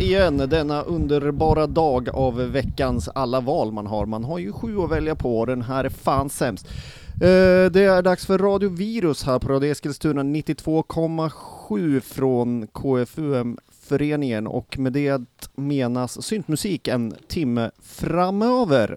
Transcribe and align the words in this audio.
igen, 0.00 0.36
denna 0.36 0.82
underbara 0.82 1.66
dag 1.66 2.08
av 2.08 2.36
veckans 2.36 3.08
alla 3.08 3.40
val 3.40 3.72
man 3.72 3.86
har. 3.86 4.06
Man 4.06 4.24
har 4.24 4.38
ju 4.38 4.52
sju 4.52 4.78
att 4.78 4.90
välja 4.90 5.14
på 5.14 5.38
och 5.38 5.46
den 5.46 5.62
här 5.62 5.84
är 5.84 5.88
fan 5.88 6.30
sämst. 6.30 6.66
Eh, 7.14 7.70
det 7.72 7.84
är 7.84 8.02
dags 8.02 8.26
för 8.26 8.38
Radio 8.38 8.68
Virus 8.68 9.24
här 9.24 9.38
på 9.38 9.48
Radio 9.48 9.70
Eskilstuna 9.70 10.22
92,7 10.22 12.00
från 12.00 12.66
KFUM-föreningen 12.66 14.46
och 14.46 14.78
med 14.78 14.92
det 14.92 15.22
menas 15.54 16.26
syntmusik 16.26 16.88
en 16.88 17.14
timme 17.28 17.70
framöver. 17.82 18.96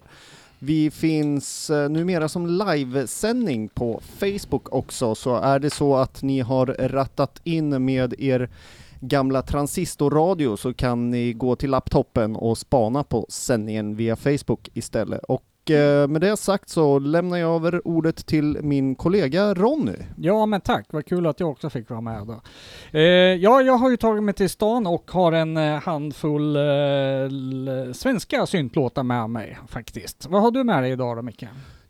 Vi 0.60 0.92
finns 0.92 1.70
eh, 1.70 1.90
numera 1.90 2.30
som 2.30 2.48
livesändning 2.48 3.68
på 3.68 4.02
Facebook 4.20 4.74
också, 4.74 5.16
så 5.16 5.36
är 5.36 5.60
det 5.60 5.70
så 5.70 5.96
att 5.96 6.22
ni 6.22 6.40
har 6.40 6.66
rattat 6.80 7.42
in 7.44 7.86
med 7.86 8.14
er 8.20 8.50
gamla 9.08 9.42
transistorradio 9.42 10.58
så 10.58 10.74
kan 10.74 11.12
ni 11.12 11.34
gå 11.34 11.56
till 11.56 11.70
laptopen 11.70 12.36
och 12.36 12.58
spana 12.58 13.04
på 13.04 13.26
sändningen 13.30 13.96
via 13.96 14.16
Facebook 14.16 14.70
istället. 14.74 15.24
Och 15.24 15.72
eh, 15.72 16.08
med 16.08 16.22
det 16.22 16.38
sagt 16.38 16.70
så 16.70 17.00
lämnar 17.00 17.38
jag 17.38 17.56
över 17.56 17.88
ordet 17.88 18.26
till 18.26 18.58
min 18.62 18.96
kollega 18.96 19.54
Ronny. 19.54 19.96
Ja 20.18 20.46
men 20.46 20.62
tack, 20.62 20.86
vad 20.90 21.06
kul 21.06 21.28
att 21.28 21.40
jag 21.40 21.50
också 21.50 21.70
fick 21.70 21.90
vara 21.90 22.02
med 22.02 22.28
då. 22.28 22.42
Eh, 22.92 23.02
ja, 23.34 23.62
jag 23.62 23.74
har 23.74 23.90
ju 23.90 23.98
tagit 23.98 24.24
mig 24.24 24.34
till 24.34 24.50
stan 24.50 24.88
och 24.88 25.12
har 25.12 25.32
en 25.32 25.58
eh, 25.58 25.80
handfull 25.80 26.56
eh, 26.56 27.94
svenska 27.94 28.46
syntlåtar 28.46 29.04
med 29.04 29.30
mig 29.30 29.58
faktiskt. 29.68 30.28
Vad 30.30 30.42
har 30.42 30.52
du 30.52 30.64
med 30.64 30.84
dig 30.84 30.92
idag 30.92 31.18
då 31.18 31.22
Micke? 31.22 31.46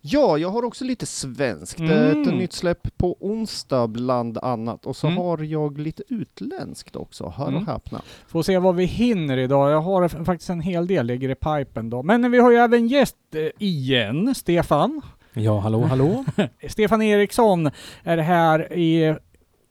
Ja, 0.08 0.38
jag 0.38 0.50
har 0.50 0.64
också 0.66 0.86
lite 0.86 1.06
svenskt. 1.06 1.80
Är 1.80 2.10
ett 2.10 2.16
Mm. 2.28 2.38
nytt 2.38 2.54
släpp 2.54 2.98
på 2.98 3.18
onsdag 3.20 3.88
bland 3.88 4.38
annat 4.38 4.86
och 4.86 4.96
så 4.96 5.08
Mm. 5.08 5.18
har 5.18 5.38
jag 5.44 5.78
lite 5.80 6.04
utländskt 6.10 6.96
också, 6.96 7.34
hör 7.38 7.48
Mm. 7.48 7.62
och 7.62 7.68
häpna. 7.74 8.02
Får 8.28 8.44
se 8.44 8.58
vad 8.58 8.76
vi 8.76 8.86
hinner 8.86 9.38
idag. 9.38 9.72
Jag 9.72 9.82
har 9.82 10.08
faktiskt 10.26 10.50
en 10.50 10.62
hel 10.62 10.88
del 10.88 11.06
ligger 11.06 11.30
i 11.30 11.36
pipen 11.36 11.90
då. 11.90 12.04
Men 12.04 12.32
vi 12.32 12.40
har 12.40 12.52
ju 12.52 12.58
även 12.58 12.88
gäst 12.88 13.16
eh, 13.36 13.66
igen, 13.68 14.36
Stefan. 14.36 15.02
Ja, 15.34 15.60
hallå, 15.60 15.82
hallå. 15.82 16.26
Stefan 16.70 17.02
Eriksson 17.02 17.70
är 18.04 18.18
här 18.18 18.74
i 18.74 19.16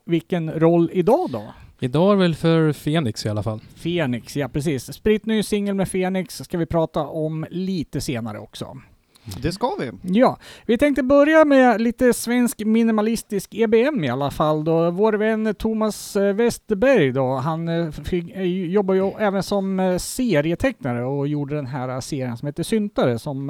vilken 0.06 0.50
roll 0.50 0.91
idag 0.92 1.28
då? 1.32 1.42
Idag 1.81 2.12
är 2.12 2.16
väl 2.16 2.34
för 2.34 2.72
Fenix 2.72 3.26
i 3.26 3.28
alla 3.28 3.42
fall. 3.42 3.60
Fenix, 3.75 4.37
ja 4.37 4.48
precis. 4.48 4.92
Spritt 4.94 5.26
ny 5.26 5.42
singel 5.42 5.75
med 5.75 5.88
Fenix 5.88 6.37
ska 6.44 6.58
vi 6.58 6.66
prata 6.66 7.00
om 7.06 7.47
lite 7.50 8.00
senare 8.00 8.38
också. 8.38 8.76
Det 9.42 9.52
ska 9.52 9.76
vi. 9.78 9.90
Ja, 10.02 10.38
vi 10.66 10.78
tänkte 10.78 11.02
börja 11.02 11.44
med 11.44 11.80
lite 11.80 12.12
svensk 12.12 12.64
minimalistisk 12.64 13.54
EBM 13.54 14.04
i 14.04 14.08
alla 14.08 14.30
fall 14.30 14.64
då. 14.64 14.90
Vår 14.90 15.12
vän 15.12 15.54
Thomas 15.54 16.16
eh, 16.16 16.34
Westerberg 16.34 17.12
då, 17.12 17.34
han 17.34 17.68
eh, 17.68 17.90
fick, 17.90 18.30
eh, 18.30 18.42
jobbar 18.42 18.94
ju 18.94 19.10
även 19.18 19.42
som 19.42 19.98
serietecknare 20.00 21.04
och 21.04 21.28
gjorde 21.28 21.54
den 21.54 21.66
här 21.66 22.00
serien 22.00 22.36
som 22.36 22.46
heter 22.46 22.62
Syntare 22.62 23.18
som 23.18 23.46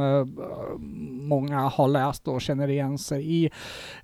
många 1.10 1.60
har 1.60 1.88
läst 1.88 2.28
och 2.28 2.40
känner 2.40 2.68
igen 2.68 2.98
sig 2.98 3.44
i. 3.44 3.50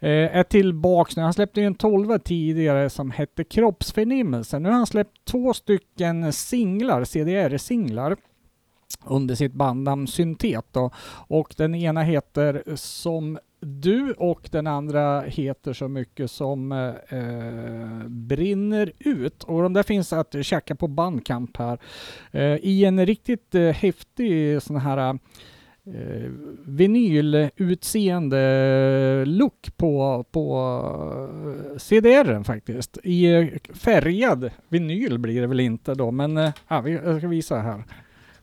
Är 0.00 0.42
tillbaks 0.42 1.16
nu. 1.16 1.22
Han 1.22 1.34
släppte 1.34 1.60
ju 1.60 1.66
en 1.66 1.74
tolva 1.74 2.18
tidigare 2.18 2.90
som 2.90 3.10
hette 3.10 3.44
Kroppsförnimmelse. 3.44 4.58
Nu 4.58 4.68
har 4.68 4.76
han 4.76 4.86
släppt 4.86 5.24
två 5.24 5.54
stycken 5.54 6.32
singlar, 6.32 7.04
CDR-singlar 7.04 8.16
under 9.04 9.34
sitt 9.34 9.52
bandnamn 9.52 10.06
Syntet 10.06 10.66
då. 10.72 10.90
Och 11.28 11.54
den 11.56 11.74
ena 11.74 12.02
heter 12.02 12.62
Som 12.76 13.38
du 13.60 14.12
och 14.12 14.48
den 14.52 14.66
andra 14.66 15.20
heter 15.20 15.72
så 15.72 15.88
mycket 15.88 16.30
som 16.30 16.72
eh, 16.72 18.08
Brinner 18.08 18.92
ut. 18.98 19.44
Och 19.44 19.62
de 19.62 19.72
där 19.72 19.82
finns 19.82 20.12
att 20.12 20.36
checka 20.42 20.74
på 20.74 20.88
Bandcamp 20.88 21.56
här. 21.56 21.78
Eh, 22.30 22.56
I 22.56 22.84
en 22.84 23.06
riktigt 23.06 23.54
eh, 23.54 23.70
häftig 23.70 24.62
sån 24.62 24.76
här 24.76 25.18
eh, 25.84 26.30
vinylutseende 26.64 28.40
eh, 29.20 29.26
look 29.26 29.76
på, 29.76 30.24
på 30.30 30.56
eh, 31.46 31.78
CDR 31.78 32.42
faktiskt. 32.42 32.98
I 33.04 33.24
eh, 33.24 33.46
färgad 33.74 34.50
vinyl 34.68 35.18
blir 35.18 35.40
det 35.40 35.46
väl 35.46 35.60
inte 35.60 35.94
då, 35.94 36.10
men 36.10 36.36
eh, 36.36 36.52
ja, 36.68 36.80
vi, 36.80 36.92
jag 36.92 37.18
ska 37.18 37.28
visa 37.28 37.58
här. 37.58 37.84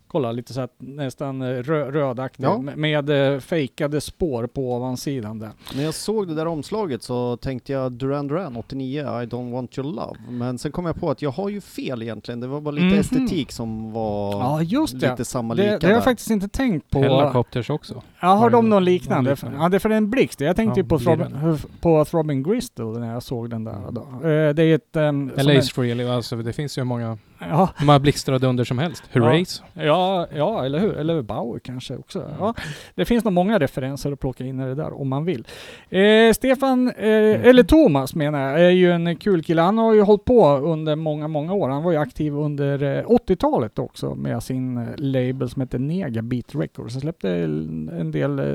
Kolla 0.07 0.31
lite 0.31 0.53
så 0.53 0.61
att 0.61 0.73
nästan 0.77 1.41
eh, 1.41 1.47
rö 1.47 1.91
rödaktig 1.91 2.43
Ja. 2.43 2.57
med, 2.57 2.77
med 2.77 3.33
eh, 3.33 3.39
fejkade 3.39 4.01
spår 4.01 4.47
på 4.47 4.73
ovansidan 4.75 5.39
där. 5.39 5.49
När 5.75 5.83
jag 5.83 5.93
såg 5.93 6.27
det 6.27 6.33
där 6.35 6.45
omslaget 6.47 7.03
så 7.03 7.37
tänkte 7.37 7.71
jag 7.71 7.91
Duran 7.91 8.27
Duran 8.27 8.55
89, 8.55 9.01
I 9.01 9.05
don't 9.05 9.51
want 9.51 9.77
your 9.77 9.91
love. 9.95 10.17
Men 10.29 10.57
sen 10.57 10.71
kom 10.71 10.85
jag 10.85 10.95
på 10.95 11.11
att 11.11 11.21
jag 11.21 11.31
har 11.31 11.49
ju 11.49 11.61
fel 11.61 12.01
egentligen, 12.01 12.39
det 12.39 12.47
var 12.47 12.61
bara 12.61 12.71
lite 12.71 12.85
Mhm. 12.87 12.99
estetik 12.99 13.51
som 13.51 13.91
var 13.93 14.31
Ja, 14.31 14.61
just 14.61 14.99
det. 14.99 15.09
lite 15.11 15.25
samma 15.25 15.53
lika 15.53 15.71
Det, 15.71 15.77
det 15.77 15.87
har 15.87 15.93
jag 15.93 16.03
faktiskt 16.03 16.29
inte 16.29 16.47
tänkt 16.47 16.89
på. 16.89 16.99
Helicopters 16.99 17.69
också. 17.69 18.01
Ja, 18.19 18.27
har 18.27 18.35
Har 18.35 18.49
de 18.49 18.55
någon 18.55 18.69
någon 18.69 18.85
liknande? 18.85 19.29
liknande? 19.31 19.57
Ja, 19.57 19.69
det 19.69 19.77
är 19.77 19.79
för 19.79 19.89
en 19.89 20.09
blixt. 20.09 20.41
Jag 20.41 20.55
tänkte 20.55 20.79
Ja, 20.79 20.83
ju 20.83 20.89
på, 20.89 20.99
Throbbing, 20.99 21.57
på 21.81 22.05
Throbbing 22.05 22.43
Gristle 22.43 22.85
när 22.85 23.13
jag 23.13 23.23
såg 23.23 23.49
den 23.49 23.63
där. 23.63 23.77
Då. 23.91 24.01
Eh, 24.01 24.53
Det 24.53 24.63
är 24.63 24.75
ett... 24.75 24.95
Um, 24.95 25.31
Eller 25.37 25.59
Ace 25.59 25.73
Frehley, 25.73 26.07
alltså 26.09 26.35
det 26.35 26.53
finns 26.53 26.77
ju 26.77 26.83
många, 26.83 27.17
ja, 27.39 27.69
många 27.83 27.99
blixtar 27.99 28.33
och 28.33 28.39
dunder 28.39 28.63
som 28.63 28.79
helst. 28.79 29.03
Hurrays. 29.11 29.63
ja, 29.73 30.27
ja, 30.35 30.65
eller 30.65 30.79
hur? 30.79 30.97
Eller 30.97 31.21
Bauer 31.21 31.59
kanske 31.59 31.95
också. 31.95 32.19
Mm. 32.19 32.31
Ja, 32.39 32.53
det 32.95 33.05
finns 33.05 33.23
nog 33.23 33.33
många 33.33 33.59
referenser 33.59 34.11
att 34.11 34.19
plocka 34.19 34.43
in 34.45 34.59
i 34.59 34.65
det 34.65 34.75
där 34.75 35.01
om 35.01 35.07
man 35.09 35.25
vill. 35.25 35.47
Eh, 35.89 36.33
Stefan, 36.33 36.87
eh, 36.87 37.07
Mm. 37.07 37.49
eller 37.49 37.63
Thomas 37.63 38.15
menar 38.15 38.39
jag, 38.51 38.61
är 38.65 38.69
ju 38.69 38.91
en 38.91 39.15
kul 39.15 39.43
kille. 39.43 39.61
Han 39.61 39.77
har 39.77 39.93
ju 39.93 40.01
hållit 40.01 40.25
på 40.25 40.47
under 40.57 40.95
många, 40.95 41.27
många 41.27 41.53
år. 41.53 41.69
Han 41.69 41.83
var 41.83 41.91
ju 41.91 41.97
aktiv 41.97 42.33
under 42.37 42.83
eh, 42.97 43.03
80-talet 43.05 43.79
också 43.79 44.15
med 44.15 44.43
sin 44.43 44.77
eh, 44.77 44.83
label 44.97 45.49
som 45.49 45.61
heter 45.61 45.79
Nega 45.79 46.21
Beat 46.21 46.55
Records. 46.55 46.93
Han 46.93 47.01
släppte 47.01 47.29
en 47.29 48.11
del 48.11 48.39
eh, 48.39 48.45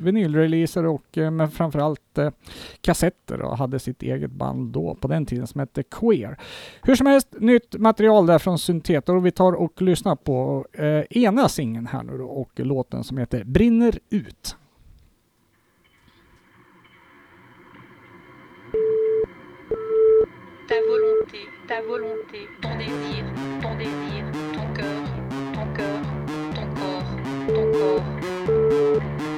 vinylreleaser 0.00 0.86
och 0.86 1.18
eh, 1.18 1.30
men 1.30 1.50
framförallt 1.50 2.18
eh, 2.18 2.30
kassetter 2.80 3.42
och 3.42 3.58
hade 3.58 3.78
sitt 3.78 4.02
eget 4.02 4.30
band 4.30 4.72
då 4.72 4.94
på 4.94 5.08
den 5.08 5.26
tiden 5.26 5.46
som 5.46 5.58
hette 5.60 5.82
Queer. 5.82 6.36
Hur 6.82 6.94
som 6.94 7.06
helst, 7.06 7.28
nytt 7.40 7.74
material 7.78 8.05
material 8.06 8.26
där 8.26 8.38
från 8.38 8.58
Syntetor 8.58 9.16
och 9.16 9.26
vi 9.26 9.30
tar 9.30 9.52
och 9.52 9.82
lyssnar 9.82 10.16
på 10.16 10.66
eh, 10.72 11.22
ena 11.22 11.48
singeln 11.48 11.86
här 11.86 12.02
nu 12.02 12.18
då 12.18 12.24
och 12.24 12.50
låten 12.54 13.04
som 13.04 13.18
heter 13.18 13.44
Brinner 13.44 13.98
ut. 14.10 14.56
Ta 20.68 20.74
volonté, 20.88 21.38
ta 21.68 21.74
volonté, 21.88 22.38
ton 22.62 22.78
désir, 22.78 23.24
ton 23.62 23.78
désir, 23.78 24.24
ton 24.54 24.74
cœur, 24.76 25.06
ton 25.54 25.74
cœur, 25.76 26.02
ton 26.54 26.74
corps, 26.74 27.06
ton 27.54 27.72
corps. 27.72 29.35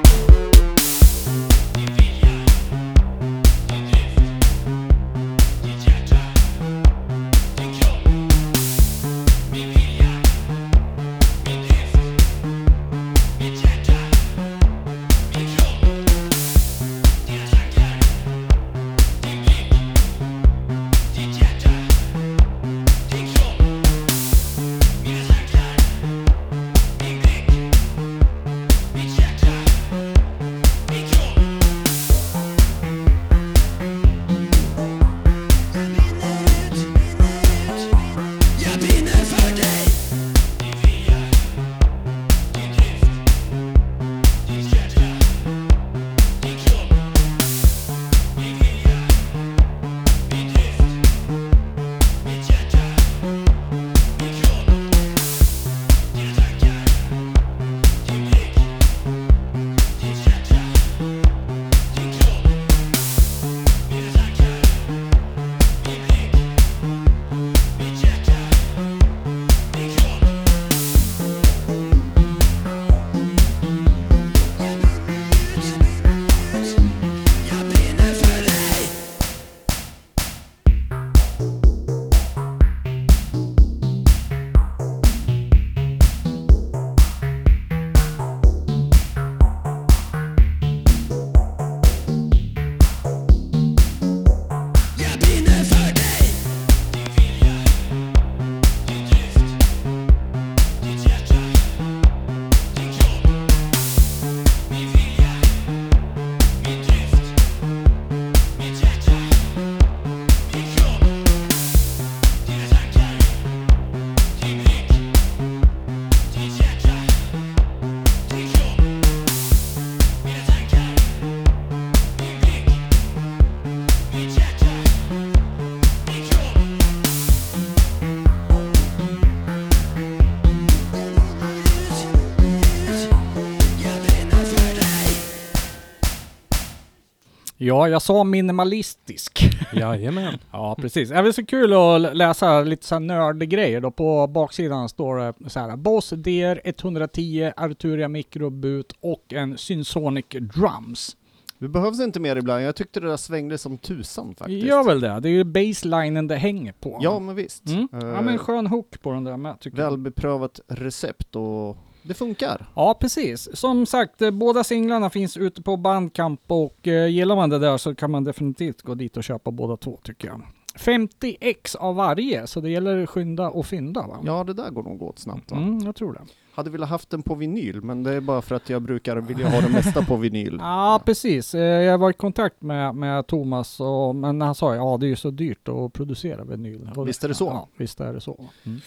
Ja, 137.69 137.89
jag 137.89 138.03
sa 138.03 138.25
minimalistisk. 138.25 139.51
Jajamän. 139.73 140.39
Ja, 140.53 140.77
precis. 140.81 141.09
Det 141.09 141.15
är 141.15 141.23
väl 141.23 141.35
så 141.35 141.47
kul 141.47 141.73
att 141.73 142.17
läsa 142.17 142.61
lite 142.61 142.87
så 142.87 142.95
här 142.95 143.01
nördgrejer 143.01 143.81
då. 143.81 143.91
På 143.91 144.27
baksidan 144.27 144.89
står 144.89 145.17
det 145.17 145.51
så 145.51 145.61
här 145.61 145.77
Boss 145.77 146.13
DR110 146.13 147.53
Arturia 147.57 148.09
Microbut 148.09 148.93
och 149.01 149.33
en 149.33 149.59
Synsonic 149.59 150.27
Drums. 150.31 151.17
Det 151.59 151.69
behövs 151.69 152.01
inte 152.01 152.21
mer 152.21 152.37
ibland. 152.37 152.63
Jag 152.65 152.77
tyckte 152.77 153.01
det 153.01 153.09
där 153.09 153.17
svängde 153.17 153.59
som 153.59 153.79
tusan 153.79 154.35
faktiskt. 154.35 154.67
Gör 154.67 154.85
väl 154.85 155.01
det. 155.01 155.21
Det 155.21 155.29
är 155.29 155.33
ju 155.33 155.45
baselinen 155.45 156.27
det 156.27 156.37
hänger 156.37 156.73
på. 156.73 156.99
Ja, 157.03 157.19
men 157.19 157.35
visst. 157.35 157.67
Mm. 157.67 157.89
Eh, 157.93 157.99
Ja 158.09 158.21
men 158.23 158.39
skön 158.39 158.67
hook 158.67 159.03
på 159.03 159.13
den 159.13 159.25
där 159.25 159.37
med 159.37 159.61
tycker 159.61 159.79
jag. 159.79 159.91
Välbeprövat 159.91 160.61
recept 160.69 161.37
och 161.37 161.77
det 162.03 162.15
funkar. 162.15 162.67
Ja 162.75 162.95
precis. 163.01 163.49
Som 163.57 163.87
sagt, 163.87 164.23
eh, 164.23 164.31
båda 164.31 164.65
singlarna 164.65 165.11
finns 165.11 165.37
ute 165.37 165.63
på 165.63 165.77
Bandcamp 165.77 166.41
och 166.47 166.89
eh, 166.89 167.07
gillar 167.09 167.37
man 167.37 167.51
det 167.51 167.59
där 167.59 167.77
så 167.77 167.95
kan 167.95 168.11
man 168.11 168.25
definitivt 168.25 168.83
gå 168.83 168.95
dit 168.95 169.17
och 169.17 169.25
köpa 169.25 169.51
båda 169.51 169.77
två 169.77 169.99
tycker 170.03 170.29
jag. 170.29 170.43
50 170.77 171.37
ex 171.41 171.75
av 171.75 171.95
varje, 171.97 172.47
så 172.47 172.61
det 172.61 172.71
gäller 172.71 173.03
att 173.03 173.09
skynda 173.11 173.51
och 173.51 173.67
fynda 173.67 174.07
va? 174.07 174.19
Ja, 174.25 174.45
det 174.45 174.53
där 174.53 174.71
går 174.71 174.83
nog 174.83 175.03
åt 175.03 175.19
snabbt 175.19 175.51
va? 175.51 175.57
Mm, 175.57 175.79
jag 175.79 175.97
tror 175.97 176.13
det. 176.13 176.21
Hade 176.55 176.71
velat 176.71 176.89
haft 176.89 177.11
den 177.11 177.23
på 177.23 177.35
vinyl, 177.35 177.81
men 177.83 178.03
det 178.03 178.15
är 178.15 178.21
bara 178.21 178.43
för 178.43 178.55
att 178.55 178.71
jag 178.71 178.83
brukar 178.83 179.17
vilja 179.17 179.49
ha 179.49 179.61
det 179.61 179.69
mesta 179.69 180.03
på 180.05 180.17
vinyl. 180.17 180.57
Ja 180.63 181.01
precis. 181.05 181.55
Eh, 181.55 181.61
Jag 181.63 181.99
var 181.99 182.11
i 182.11 182.13
kontakt 182.13 182.63
med, 182.63 182.95
med 182.95 183.27
Thomas, 183.27 183.81
och, 183.81 184.15
men 184.17 184.41
han 184.41 184.55
sa 184.55 184.75
ja 184.75 184.97
det 185.01 185.07
är 185.07 185.09
ju 185.09 185.17
så 185.17 185.31
dyrt 185.31 185.69
att 185.69 185.93
producera 185.93 186.45
vinyl. 186.45 186.91
Visst 187.07 187.25
är 187.25 187.29
det 187.29 187.35
så? 187.35 187.45
Ja, 187.47 187.69
visst 187.77 188.01
är 188.01 188.13
det 188.13 188.21
så. 188.21 188.45
Mm. 188.67 188.81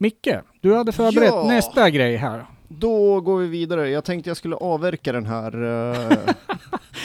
Micke, 0.00 0.28
du 0.60 0.74
hade 0.74 0.92
förberett 0.92 1.28
Ja. 1.34 1.44
nästa 1.48 1.90
grej 1.90 2.16
här. 2.16 2.46
Då 2.68 3.20
går 3.20 3.38
vi 3.38 3.46
vidare. 3.48 3.90
Jag 3.90 4.04
tänkte 4.04 4.30
jag 4.30 4.36
skulle 4.36 4.56
avverka 4.56 5.12
den 5.12 5.26
här. 5.26 5.62
eh, 5.64 6.18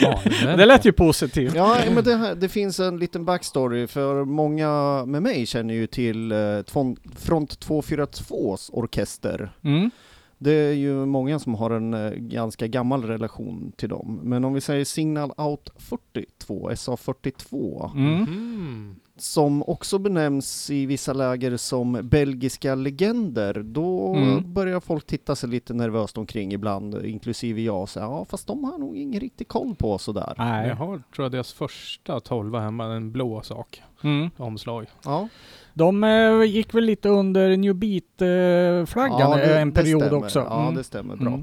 Ja, 0.00 0.20
Det 0.56 0.66
lät 0.66 0.84
ju 0.84 0.92
positivt. 0.92 1.54
Ja, 1.54 1.78
men 1.94 2.04
det, 2.04 2.16
här, 2.16 2.34
det 2.34 2.48
finns 2.48 2.80
en 2.80 2.98
liten 2.98 3.24
backstory, 3.24 3.86
för 3.86 4.24
många 4.24 5.04
med 5.06 5.22
mig 5.22 5.46
känner 5.46 5.74
ju 5.74 5.86
till 5.86 6.32
Tvon- 6.32 6.96
Front 7.16 7.66
242s 7.66 8.70
orkester. 8.72 9.52
Mm. 9.62 9.90
Det 10.38 10.52
är 10.52 10.72
ju 10.72 11.06
många 11.06 11.38
som 11.38 11.54
har 11.54 11.70
en 11.70 11.94
eh, 11.94 12.10
ganska 12.10 12.66
gammal 12.66 13.04
relation 13.04 13.72
till 13.76 13.88
dem. 13.88 14.20
Men 14.22 14.44
om 14.44 14.54
vi 14.54 14.60
säger 14.60 14.84
Signal 14.84 15.32
Out 15.36 15.70
42, 15.78 16.70
SA42, 16.70 17.90
Mm. 17.96 18.96
Mm. 19.16 19.20
som 19.22 19.62
också 19.62 19.98
benämns 19.98 20.70
i 20.70 20.86
vissa 20.86 21.12
läger 21.12 21.56
som 21.56 22.00
belgiska 22.02 22.74
legender, 22.74 23.62
då 23.62 24.14
Mm. 24.14 24.52
börjar 24.54 24.80
folk 24.80 25.06
titta 25.06 25.36
sig 25.36 25.48
lite 25.48 25.74
nervöst 25.74 26.18
omkring 26.18 26.52
ibland, 26.52 27.04
inklusive 27.04 27.60
jag, 27.60 27.82
och 27.82 27.88
säga 27.88 28.04
ja 28.06 28.24
fast 28.24 28.46
de 28.46 28.64
har 28.64 28.78
nog 28.78 28.96
ingen 28.96 29.20
riktig 29.20 29.48
koll 29.48 29.74
på 29.74 29.98
sådär. 29.98 30.34
Nej. 30.38 30.68
Jag 30.68 30.76
har, 30.76 31.02
tror 31.14 31.24
jag, 31.24 31.32
deras 31.32 31.52
första 31.52 32.20
tolva 32.20 32.60
hemma, 32.60 32.84
en 32.84 33.12
blå 33.12 33.42
sak. 33.42 33.82
Mm. 34.04 34.30
Omslag. 34.36 34.86
Ja, 35.04 35.28
De 35.74 36.04
eh, 36.04 36.42
gick 36.42 36.74
väl 36.74 36.84
lite 36.84 37.08
under 37.08 37.56
New 37.56 37.74
Beat-flaggan 37.74 39.20
ja 39.20 39.36
det- 39.36 39.58
en 39.58 39.72
period 39.72 40.02
stämmer. 40.02 40.24
också. 40.24 40.38
Ja, 40.38 40.62
Mm. 40.62 40.74
det 40.74 40.84
stämmer 40.84 41.16
bra. 41.16 41.38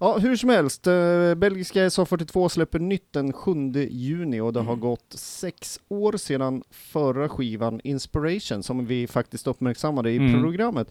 Mm. 0.00 0.12
Ja, 0.12 0.18
hur 0.18 0.36
som 0.36 0.48
helst, 0.50 0.86
eh, 0.86 1.34
belgiska 1.34 1.86
SA42 1.88 2.48
släpper 2.48 2.78
nytt 2.78 3.12
den 3.12 3.32
7 3.32 3.72
juni 3.90 4.40
och 4.40 4.52
det 4.52 4.60
har 4.60 4.76
gått 4.76 5.12
sex 5.14 5.80
år 5.88 6.16
sedan 6.16 6.62
förra 6.70 7.28
skivan 7.28 7.80
Inspiration 7.84 8.62
som 8.62 8.86
vi 8.86 9.06
faktiskt 9.06 9.46
uppmärksammade 9.46 10.10
i 10.10 10.16
Mm. 10.16 10.42
programmet. 10.42 10.88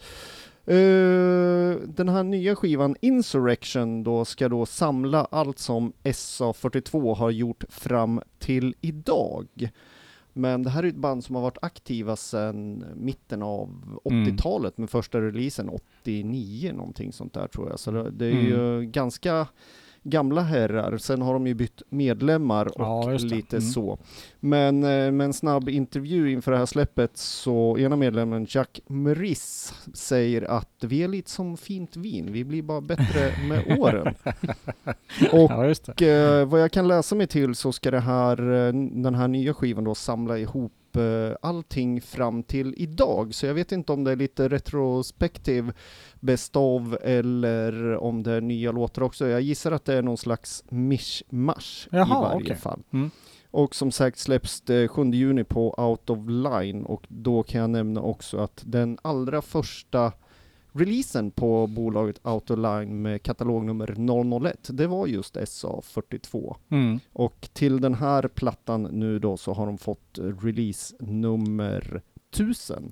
Eh, 0.65 1.75
den 1.87 2.09
här 2.09 2.23
nya 2.23 2.55
skivan 2.55 2.95
Insurrection 3.01 4.03
då 4.03 4.25
ska 4.25 4.49
då 4.49 4.65
samla 4.65 5.27
allt 5.31 5.59
som 5.59 5.93
SA42 6.03 7.15
har 7.15 7.29
gjort 7.31 7.63
fram 7.69 8.21
till 8.39 8.75
idag. 8.81 9.47
Men 10.39 10.63
det 10.63 10.69
här 10.69 10.83
är 10.83 10.87
ett 10.87 10.95
band 10.95 11.23
som 11.23 11.35
har 11.35 11.41
varit 11.41 11.57
aktiva 11.61 12.15
sedan 12.15 12.85
mitten 12.95 13.43
av 13.43 13.99
Mm. 14.05 14.25
80-talet 14.25 14.77
med 14.77 14.89
första 14.89 15.21
releasen 15.21 15.69
89 15.69 16.73
någonting 16.73 17.13
sånt 17.13 17.33
där 17.33 17.47
tror 17.47 17.69
jag. 17.69 17.79
Så 17.79 17.91
det, 17.91 18.11
det 18.11 18.25
är 18.25 18.41
ju 18.41 18.85
ganska 18.85 19.47
gamla 20.03 20.41
herrar. 20.41 20.97
Sen 20.97 21.21
har 21.21 21.33
de 21.33 21.47
ju 21.47 21.53
bytt 21.53 21.81
medlemmar 21.89 22.65
och 22.65 22.81
Ja, 22.81 23.11
lite 23.11 23.57
Mm. 23.57 23.69
så. 23.69 23.97
Men 24.39 24.83
eh, 24.83 25.11
med 25.11 25.21
en 25.25 25.33
snabb 25.33 25.69
intervju 25.69 26.31
inför 26.31 26.51
det 26.51 26.57
här 26.57 26.65
släppet 26.65 27.17
så 27.17 27.77
ena 27.77 27.95
medlemmen 27.95 28.45
Jack 28.49 28.79
Meris 28.87 29.73
säger 29.93 30.41
att 30.51 30.69
vi 30.83 31.03
är 31.03 31.07
lite 31.07 31.31
som 31.31 31.57
fint 31.57 31.97
vin, 31.97 32.29
vi 32.31 32.43
blir 32.43 32.61
bara 32.61 32.81
bättre 32.81 33.33
med 33.47 33.79
åren. 33.79 34.15
och 35.31 35.51
Ja, 36.01 36.07
eh, 36.07 36.45
vad 36.45 36.61
jag 36.61 36.71
kan 36.71 36.87
läsa 36.87 37.15
mig 37.15 37.27
till 37.27 37.55
så 37.55 37.71
ska 37.71 37.91
det 37.91 37.99
här, 37.99 38.51
eh, 38.67 38.73
den 38.91 39.15
här 39.15 39.27
nya 39.27 39.53
skivan 39.53 39.83
då 39.83 39.95
samla 39.95 40.37
ihop 40.37 40.73
eh, 40.97 41.35
allting 41.41 42.01
fram 42.01 42.43
till 42.43 42.73
idag. 42.77 43.33
Så 43.33 43.45
jag 43.45 43.53
vet 43.53 43.71
inte 43.71 43.91
om 43.91 44.03
det 44.03 44.11
är 44.11 44.15
lite 44.15 44.49
retrospektiv 44.49 45.71
best 46.19 46.55
of 46.55 46.93
eller 47.01 47.95
om 47.97 48.23
det 48.23 48.31
är 48.31 48.41
nya 48.41 48.71
låtar 48.71 49.01
också. 49.01 49.27
Jag 49.27 49.41
gissar 49.41 49.71
att 49.71 49.85
det 49.85 49.93
är 49.93 50.01
någon 50.01 50.17
slags 50.17 50.63
mishmash 50.69 51.87
i 51.91 51.97
varje 51.97 52.43
okej. 52.43 52.55
fall. 52.55 52.83
Mm. 52.91 53.11
Och 53.51 53.75
som 53.75 53.91
sagt 53.91 54.19
släpps 54.19 54.61
det 54.61 54.87
7 54.87 55.03
juni 55.11 55.43
på 55.43 55.73
Out 55.77 56.09
of 56.09 56.19
Line 56.27 56.85
och 56.85 57.05
då 57.07 57.43
kan 57.43 57.61
jag 57.61 57.69
nämna 57.69 58.01
också 58.01 58.37
att 58.37 58.63
den 58.65 58.97
allra 59.01 59.41
första 59.41 60.11
releasen 60.79 61.31
på 61.31 61.67
bolaget 61.67 62.25
Out 62.27 62.51
of 62.51 62.57
Line 62.57 63.01
med 63.01 63.23
katalognummer 63.23 63.95
001, 64.45 64.69
det 64.73 64.87
var 64.87 65.07
just 65.07 65.35
SA42. 65.37 66.55
Mm. 66.69 66.99
Och 67.13 67.49
till 67.53 67.81
den 67.81 67.93
här 67.93 68.27
plattan 68.27 68.83
nu 68.83 69.19
då 69.19 69.37
så 69.37 69.53
har 69.53 69.65
de 69.65 69.77
fått 69.77 70.17
eh, 70.17 70.23
release 70.23 70.95
nummer 70.99 72.01
1000. 72.31 72.91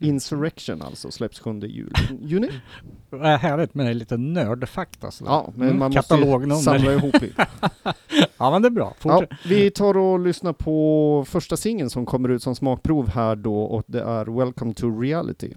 Insurrection 0.00 0.82
alltså, 0.82 1.10
släpps 1.10 1.40
7 1.40 1.60
jul. 1.60 1.92
juni. 2.22 2.50
Härligt 3.20 3.74
med 3.74 3.96
lite 3.96 4.16
nördfakta 4.16 5.10
sådär. 5.10 5.30
Ja, 5.30 5.52
men 5.54 5.68
Mm, 5.68 5.78
man 5.78 5.92
måste 5.94 6.14
ju 6.14 6.56
samla 6.56 6.92
ihop 6.92 7.20
lite. 7.22 7.46
Ja 8.38 8.50
men 8.50 8.62
det 8.62 8.68
är 8.68 8.70
bra. 8.70 8.94
Ja, 9.04 9.24
vi 9.44 9.70
tar 9.70 9.96
och 9.96 10.18
lyssnar 10.20 10.52
på 10.52 11.24
första 11.28 11.56
singeln 11.56 11.90
som 11.90 12.06
kommer 12.06 12.28
ut 12.28 12.42
som 12.42 12.54
smakprov 12.54 13.08
här 13.08 13.36
då 13.36 13.62
och 13.62 13.84
det 13.86 14.02
är 14.02 14.38
Welcome 14.38 14.74
to 14.74 15.00
Reality. 15.00 15.54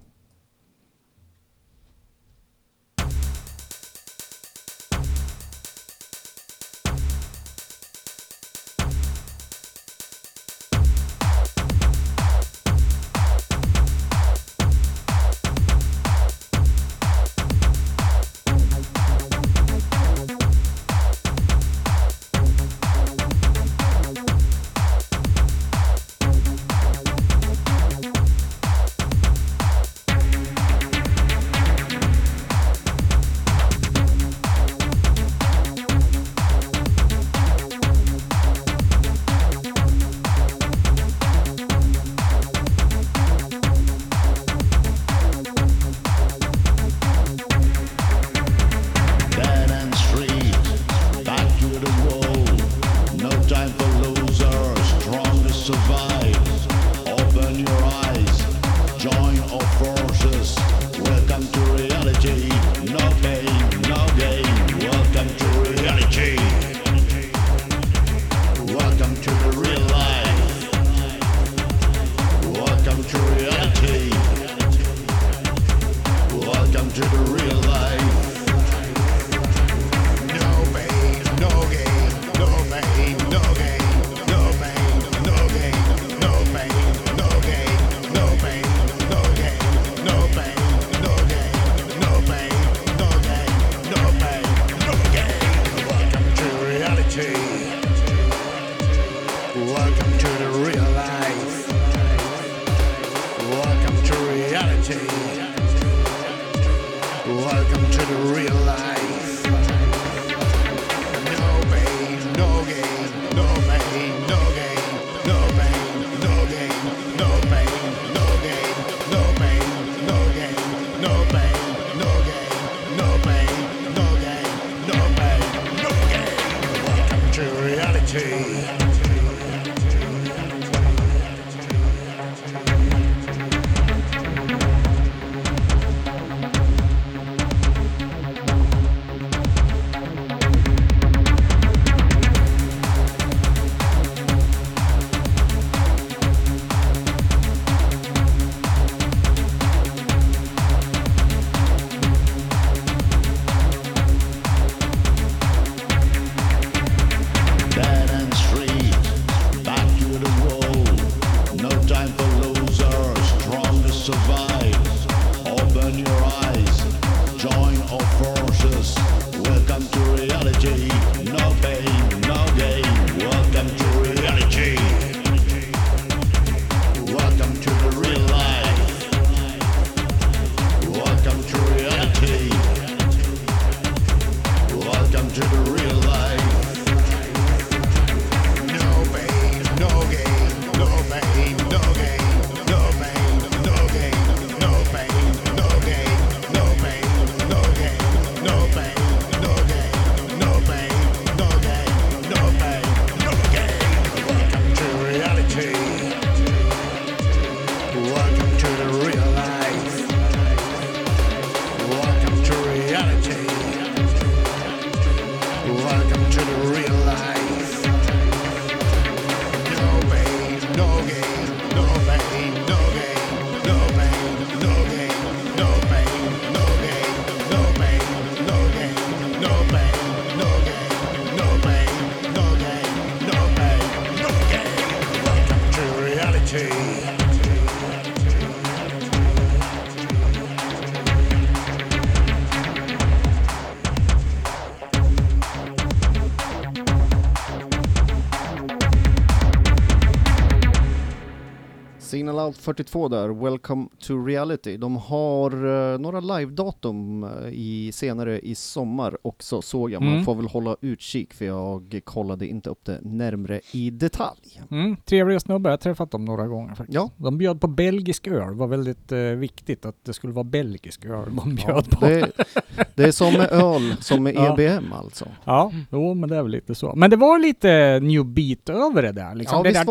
Out 252.52 252.58
42 252.58 253.08
där, 253.08 253.28
Welcome 253.28 253.88
to 253.98 254.24
Reality. 254.26 254.76
De 254.76 254.96
har 254.96 255.50
eh, 255.92 255.98
några 255.98 256.20
live-datum 256.20 257.24
eh, 257.24 257.48
i, 257.52 257.90
senare 257.92 258.40
i 258.40 258.54
sommar 258.54 259.16
också 259.22 259.62
såg 259.62 259.90
jag. 259.90 260.02
Man 260.02 260.12
Mm. 260.12 260.24
får 260.24 260.34
väl 260.34 260.46
hålla 260.46 260.76
utkik 260.80 261.34
för 261.34 261.44
jag 261.44 262.00
kollade 262.04 262.46
inte 262.46 262.70
upp 262.70 262.84
det 262.84 262.98
närmre 263.02 263.60
i 263.72 263.90
detalj. 263.90 264.62
Mm, 264.70 264.96
trevliga 264.96 265.40
snubbar, 265.40 265.70
jag 265.70 265.72
har 265.72 265.78
träffat 265.78 266.10
dem 266.10 266.24
några 266.24 266.46
gånger 266.46 266.74
faktiskt. 266.74 266.94
Ja. 266.94 267.10
De 267.16 267.38
bjöd 267.38 267.60
på 267.60 267.66
belgisk 267.66 268.26
öl, 268.26 268.48
det 268.48 268.54
var 268.54 268.66
väldigt 268.66 269.12
eh, 269.12 269.18
viktigt 269.18 269.86
att 269.86 269.96
det 270.04 270.12
skulle 270.12 270.32
vara 270.32 270.44
belgisk 270.44 271.04
öl 271.04 271.36
de 271.36 271.58
Ja, 271.58 271.66
bjöd 271.66 271.90
på. 271.90 272.06
det, 272.06 272.30
det 272.94 273.04
är 273.04 273.12
som 273.12 273.32
med 273.32 273.52
öl, 273.52 273.94
som 274.00 274.22
med 274.22 274.34
Ja. 274.34 274.52
EBM 274.58 274.92
alltså. 274.92 275.26
Ja, 275.44 275.72
jo 275.90 276.14
men 276.14 276.28
det 276.30 276.36
är 276.36 276.42
väl 276.42 276.52
lite 276.52 276.74
så. 276.74 276.92
Men 276.96 277.10
det 277.10 277.16
var 277.16 277.38
lite 277.38 278.00
new 278.02 278.24
beat 278.24 278.68
över 278.68 279.02
det 279.02 279.12
där 279.12 279.34
liksom. 279.34 279.56
Ja, 279.58 279.62
det, 279.62 279.72
där, 279.72 279.84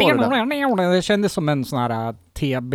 var 0.76 0.92
det. 0.96 1.02
kändes 1.02 1.34
som 1.34 1.50
en 1.50 1.66
sån 1.66 1.80
här 1.80 2.16
TB 2.34 2.74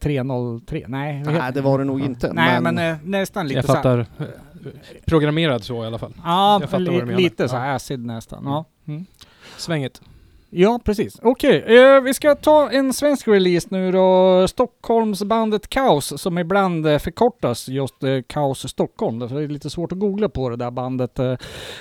303. 0.00 0.84
Nej, 0.88 1.22
Nej, 1.26 1.52
det 1.52 1.60
var 1.60 1.78
det 1.78 1.84
nog 1.84 2.00
inte. 2.00 2.32
Nej, 2.32 2.60
men, 2.60 2.74
men, 2.74 2.90
eh, 2.92 2.96
nästan 3.04 3.48
lite 3.48 3.58
Jag 3.58 3.64
så 3.64 3.72
fattar. 3.72 4.06
Programmerad 5.06 5.64
så 5.64 5.84
i 5.84 5.86
alla 5.86 5.98
fall. 5.98 6.12
Ja, 6.24 6.60
jag 6.60 6.70
fattar 6.70 6.84
vad 6.84 6.94
du 6.94 6.98
li, 7.00 7.04
menar. 7.04 7.18
lite 7.20 7.48
så 7.48 7.54
Ja. 7.56 7.60
här 7.60 7.74
acid 7.76 8.04
nästan. 8.06 8.42
Ja. 8.44 8.64
Mm. 8.88 9.06
Svänget. 9.56 10.00
Ja, 10.50 10.80
precis. 10.84 11.18
Okej, 11.22 11.64
eh, 11.78 12.00
vi 12.00 12.14
ska 12.14 12.34
ta 12.34 12.70
en 12.70 12.92
svensk 12.92 13.28
release 13.28 13.68
nu 13.70 13.92
då. 13.92 14.48
Stockholmsbandet 14.48 15.68
Kaos, 15.68 16.22
som 16.22 16.38
ibland 16.38 16.86
eh, 16.86 16.98
förkortas 16.98 17.68
just 17.68 18.02
eh, 18.04 18.10
Kaos 18.26 18.68
Stockholm. 18.70 19.18
Därför 19.18 19.36
är 19.36 19.40
det 19.40 19.52
lite 19.52 19.70
svårt 19.70 19.92
att 19.92 19.98
googla 19.98 20.28
på 20.28 20.48
det 20.48 20.56
där 20.56 20.70
bandet. 20.70 21.18
Eh, 21.18 21.34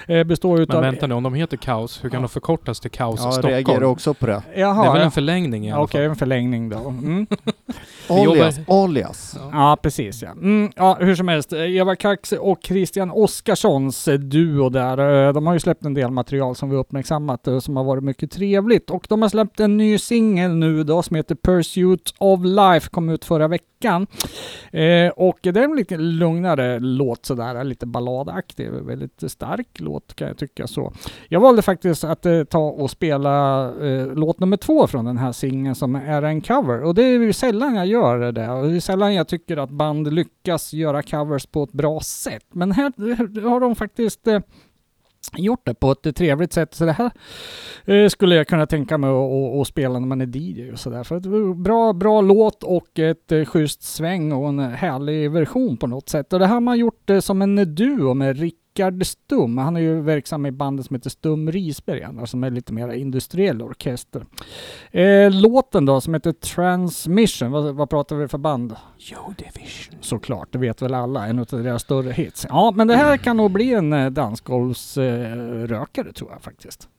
eh, 0.07 0.23
består 0.23 0.53
Men 0.53 0.61
utav... 0.61 0.81
vänta 0.81 1.07
nu, 1.07 1.13
om 1.15 1.23
de 1.23 1.33
heter 1.33 1.57
Kaos, 1.57 2.03
hur 2.03 2.09
kan 2.09 2.17
Ja. 2.17 2.21
de 2.21 2.29
förkortas 2.29 2.79
till 2.79 2.91
Kaos 2.91 3.19
ja, 3.19 3.25
jag 3.25 3.33
Stockholm? 3.33 3.53
reagerar 3.53 3.83
också 3.83 4.13
på 4.13 4.25
det. 4.25 4.43
Jaha, 4.55 4.81
det 4.83 4.87
är 4.87 4.91
väl 4.91 4.99
ja. 4.99 5.05
en 5.05 5.11
förlängning 5.11 5.67
i 5.67 5.71
alla 5.71 5.83
Okej, 5.83 6.01
fall. 6.01 6.09
en 6.09 6.15
förlängning 6.15 6.69
då. 6.69 6.77
Mm. 6.77 7.27
Alias, 8.09 8.59
alias. 8.67 9.37
Ja, 9.51 9.77
precis 9.81 10.21
ja. 10.21 10.31
Mm, 10.31 10.71
ja, 10.75 10.97
hur 10.99 11.15
som 11.15 11.27
helst. 11.27 11.53
Eva 11.53 11.95
Kax 11.95 12.31
och 12.31 12.59
Christian 12.63 13.11
Oskarssons 13.11 14.07
eh, 14.07 14.13
duo 14.19 14.69
där. 14.69 15.27
eh, 15.27 15.33
De 15.33 15.47
har 15.47 15.53
ju 15.53 15.59
släppt 15.59 15.85
en 15.85 15.93
del 15.93 16.11
material 16.11 16.55
som 16.55 16.69
vi 16.69 16.75
uppmärksammat 16.75 17.47
eh, 17.47 17.59
som 17.59 17.75
har 17.77 17.83
varit 17.83 18.03
mycket 18.03 18.31
trevligt. 18.31 18.54
Och 18.89 19.05
de 19.09 19.21
har 19.21 19.29
släppt 19.29 19.59
en 19.59 19.77
ny 19.77 19.97
singel 19.97 20.55
nu 20.55 20.83
då 20.83 21.01
som 21.01 21.15
heter 21.15 21.35
Pursuit 21.35 22.13
of 22.17 22.39
Life. 22.43 22.89
Kom 22.89 23.09
ut 23.09 23.25
förra 23.25 23.47
veckan. 23.47 24.07
Eh, 24.71 25.09
och 25.09 25.39
det 25.41 25.49
är 25.49 25.63
en 25.63 25.75
lite 25.75 25.97
lugnare 25.97 26.79
låt 26.79 27.25
sådär, 27.25 27.63
lite 27.63 27.85
balladaktig. 27.85 28.71
Väldigt 28.71 29.31
stark 29.31 29.67
låt 29.79 30.15
kan 30.15 30.27
jag 30.27 30.37
tycka 30.37 30.67
så. 30.67 30.93
Jag 31.29 31.39
valde 31.39 31.61
faktiskt 31.61 32.03
att 32.03 32.25
eh, 32.25 32.43
ta 32.43 32.59
och 32.69 32.91
spela 32.91 33.63
eh, 33.85 34.07
låt 34.07 34.39
nummer 34.39 34.57
två 34.57 34.87
från 34.87 35.05
den 35.05 35.17
här 35.17 35.31
singeln 35.31 35.75
som 35.75 35.95
är 35.95 36.21
en 36.21 36.41
cover. 36.41 36.83
Och 36.83 36.95
det 36.95 37.03
är 37.03 37.19
ju 37.19 37.33
sällan 37.33 37.75
jag 37.75 37.87
gör 37.87 38.31
det. 38.31 38.49
Och 38.49 38.67
det 38.67 38.75
är 38.75 38.79
sällan 38.79 39.13
jag 39.13 39.27
tycker 39.27 39.57
att 39.57 39.69
band 39.69 40.13
lyckas 40.13 40.73
göra 40.73 41.03
covers 41.03 41.45
på 41.45 41.63
ett 41.63 41.71
bra 41.71 41.99
sätt. 41.99 42.45
Men 42.51 42.71
här 42.71 42.85
här 42.97 43.49
har 43.49 43.59
de 43.59 43.75
faktiskt 43.75 44.27
eh, 44.27 44.39
gjort 45.37 45.65
det 45.65 45.73
på 45.73 45.91
ett 45.91 46.15
trevligt 46.15 46.53
sätt. 46.53 46.73
Så 46.73 46.85
det 46.85 46.91
här 46.91 47.11
eh, 47.85 48.07
skulle 48.09 48.35
jag 48.35 48.47
kunna 48.47 48.65
tänka 48.65 48.97
mig 48.97 49.09
att- 49.09 49.67
spela 49.67 49.99
när 49.99 50.07
man 50.07 50.21
är 50.21 50.37
DJ 50.37 50.71
och 50.71 50.79
sådär. 50.79 51.03
För 51.03 51.15
ett 51.17 51.23
det 51.23 51.29
eh, 51.29 51.31
var 51.31 51.53
bra, 51.53 51.93
bra 51.93 52.21
låt 52.21 52.63
och 52.63 52.99
ett 52.99 53.31
eh, 53.31 53.45
schysst 53.45 53.83
sväng 53.83 54.31
och 54.31 54.47
en 54.49 54.59
härlig 54.59 55.31
version 55.31 55.77
på 55.77 55.87
något 55.87 56.09
sätt. 56.09 56.33
Och 56.33 56.39
det 56.39 56.45
här 56.47 56.53
har 56.53 56.61
man 56.61 56.77
gjort 56.79 57.09
eh, 57.09 57.19
som 57.19 57.41
en 57.41 57.75
duo 57.75 58.13
med 58.13 58.37
Rickard 58.75 59.05
Stum. 59.05 59.57
Han 59.57 59.75
är 59.75 59.79
ju 59.79 60.01
verksam 60.01 60.45
i 60.45 60.51
bandet 60.51 60.85
som 60.85 60.95
heter 60.95 61.09
Stum 61.09 61.51
Risberg, 61.51 62.03
annars, 62.03 62.29
som 62.29 62.43
är 62.43 62.51
lite 62.51 62.73
mer 62.73 62.89
industriell 62.89 63.61
orkester. 63.61 64.25
Eh, 64.91 65.31
låten 65.31 65.85
då 65.85 66.01
som 66.01 66.13
heter 66.13 66.31
Transmission, 66.31 67.51
vad, 67.51 67.75
vad 67.75 67.89
pratar 67.89 68.15
vi 68.15 68.27
för 68.27 68.37
band? 68.37 68.75
Joe 68.97 69.33
Division. 69.37 69.95
Såklart, 70.01 70.47
det 70.51 70.57
vet 70.57 70.81
väl 70.81 70.93
alla, 70.93 71.27
en 71.27 71.39
av 71.39 71.45
deras 71.45 71.81
större 71.81 72.11
hits. 72.11 72.45
Ja, 72.49 72.73
men 72.75 72.87
det 72.87 72.95
här 72.95 73.17
kan 73.17 73.37
nog 73.37 73.51
bli 73.51 73.73
en 73.73 73.93
eh, 73.93 74.09
dansgolvsrökare 74.09 76.13
tror 76.13 76.31
jag 76.31 76.41
faktiskt. 76.41 76.89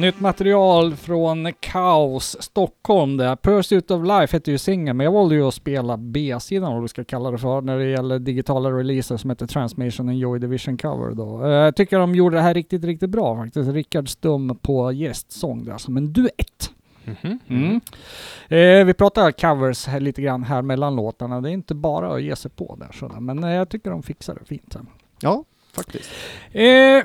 Nytt 0.00 0.20
material 0.20 0.96
från 0.96 1.52
Kaos 1.60 2.36
Stockholm 2.42 3.16
där. 3.16 3.36
Pursuit 3.36 3.90
of 3.90 4.06
Life 4.06 4.36
heter 4.36 4.52
ju 4.52 4.58
singeln, 4.58 4.96
men 4.96 5.04
jag 5.04 5.12
valde 5.12 5.34
ju 5.34 5.42
att 5.48 5.54
spela 5.54 5.96
B-sidan, 5.96 6.72
vad 6.74 6.84
du 6.84 6.88
ska 6.88 7.04
kalla 7.04 7.30
det 7.30 7.38
för, 7.38 7.60
när 7.60 7.78
det 7.78 7.84
gäller 7.90 8.18
digitala 8.18 8.70
releaser 8.70 9.16
som 9.16 9.30
heter 9.30 9.46
Transmission 9.46 10.08
and 10.08 10.18
Joy 10.18 10.38
Division 10.38 10.76
Cover 10.78 11.14
då. 11.14 11.44
Eh, 11.44 11.50
Jag 11.50 11.76
tycker 11.76 11.98
de 11.98 12.14
gjorde 12.14 12.36
det 12.36 12.42
här 12.42 12.54
riktigt, 12.54 12.84
riktigt 12.84 13.10
bra 13.10 13.36
faktiskt. 13.36 13.70
Rickard 13.70 14.08
Stum 14.08 14.58
på 14.62 14.92
gästsång 14.92 15.64
där, 15.64 15.78
som 15.78 15.96
en 15.96 16.12
duett. 16.12 16.70
Mhm. 17.04 17.38
Mm. 17.48 17.80
Eh, 18.48 18.84
vi 18.86 18.94
pratar 18.94 19.30
covers 19.32 19.86
här 19.86 20.00
lite 20.00 20.22
grann 20.22 20.42
här 20.42 20.62
mellan 20.62 20.96
låtarna. 20.96 21.40
Det 21.40 21.50
är 21.50 21.52
inte 21.52 21.74
bara 21.74 22.14
att 22.14 22.22
ge 22.22 22.36
sig 22.36 22.50
på 22.50 22.76
där 22.80 22.92
sådär, 22.92 23.20
men 23.20 23.44
eh, 23.44 23.50
jag 23.50 23.68
tycker 23.68 23.90
de 23.90 24.02
fixar 24.02 24.34
det 24.40 24.44
fint. 24.44 24.74
Här. 24.74 24.82
Ja, 25.20 25.44
faktiskt. 25.72 26.10
Eh, 26.52 27.02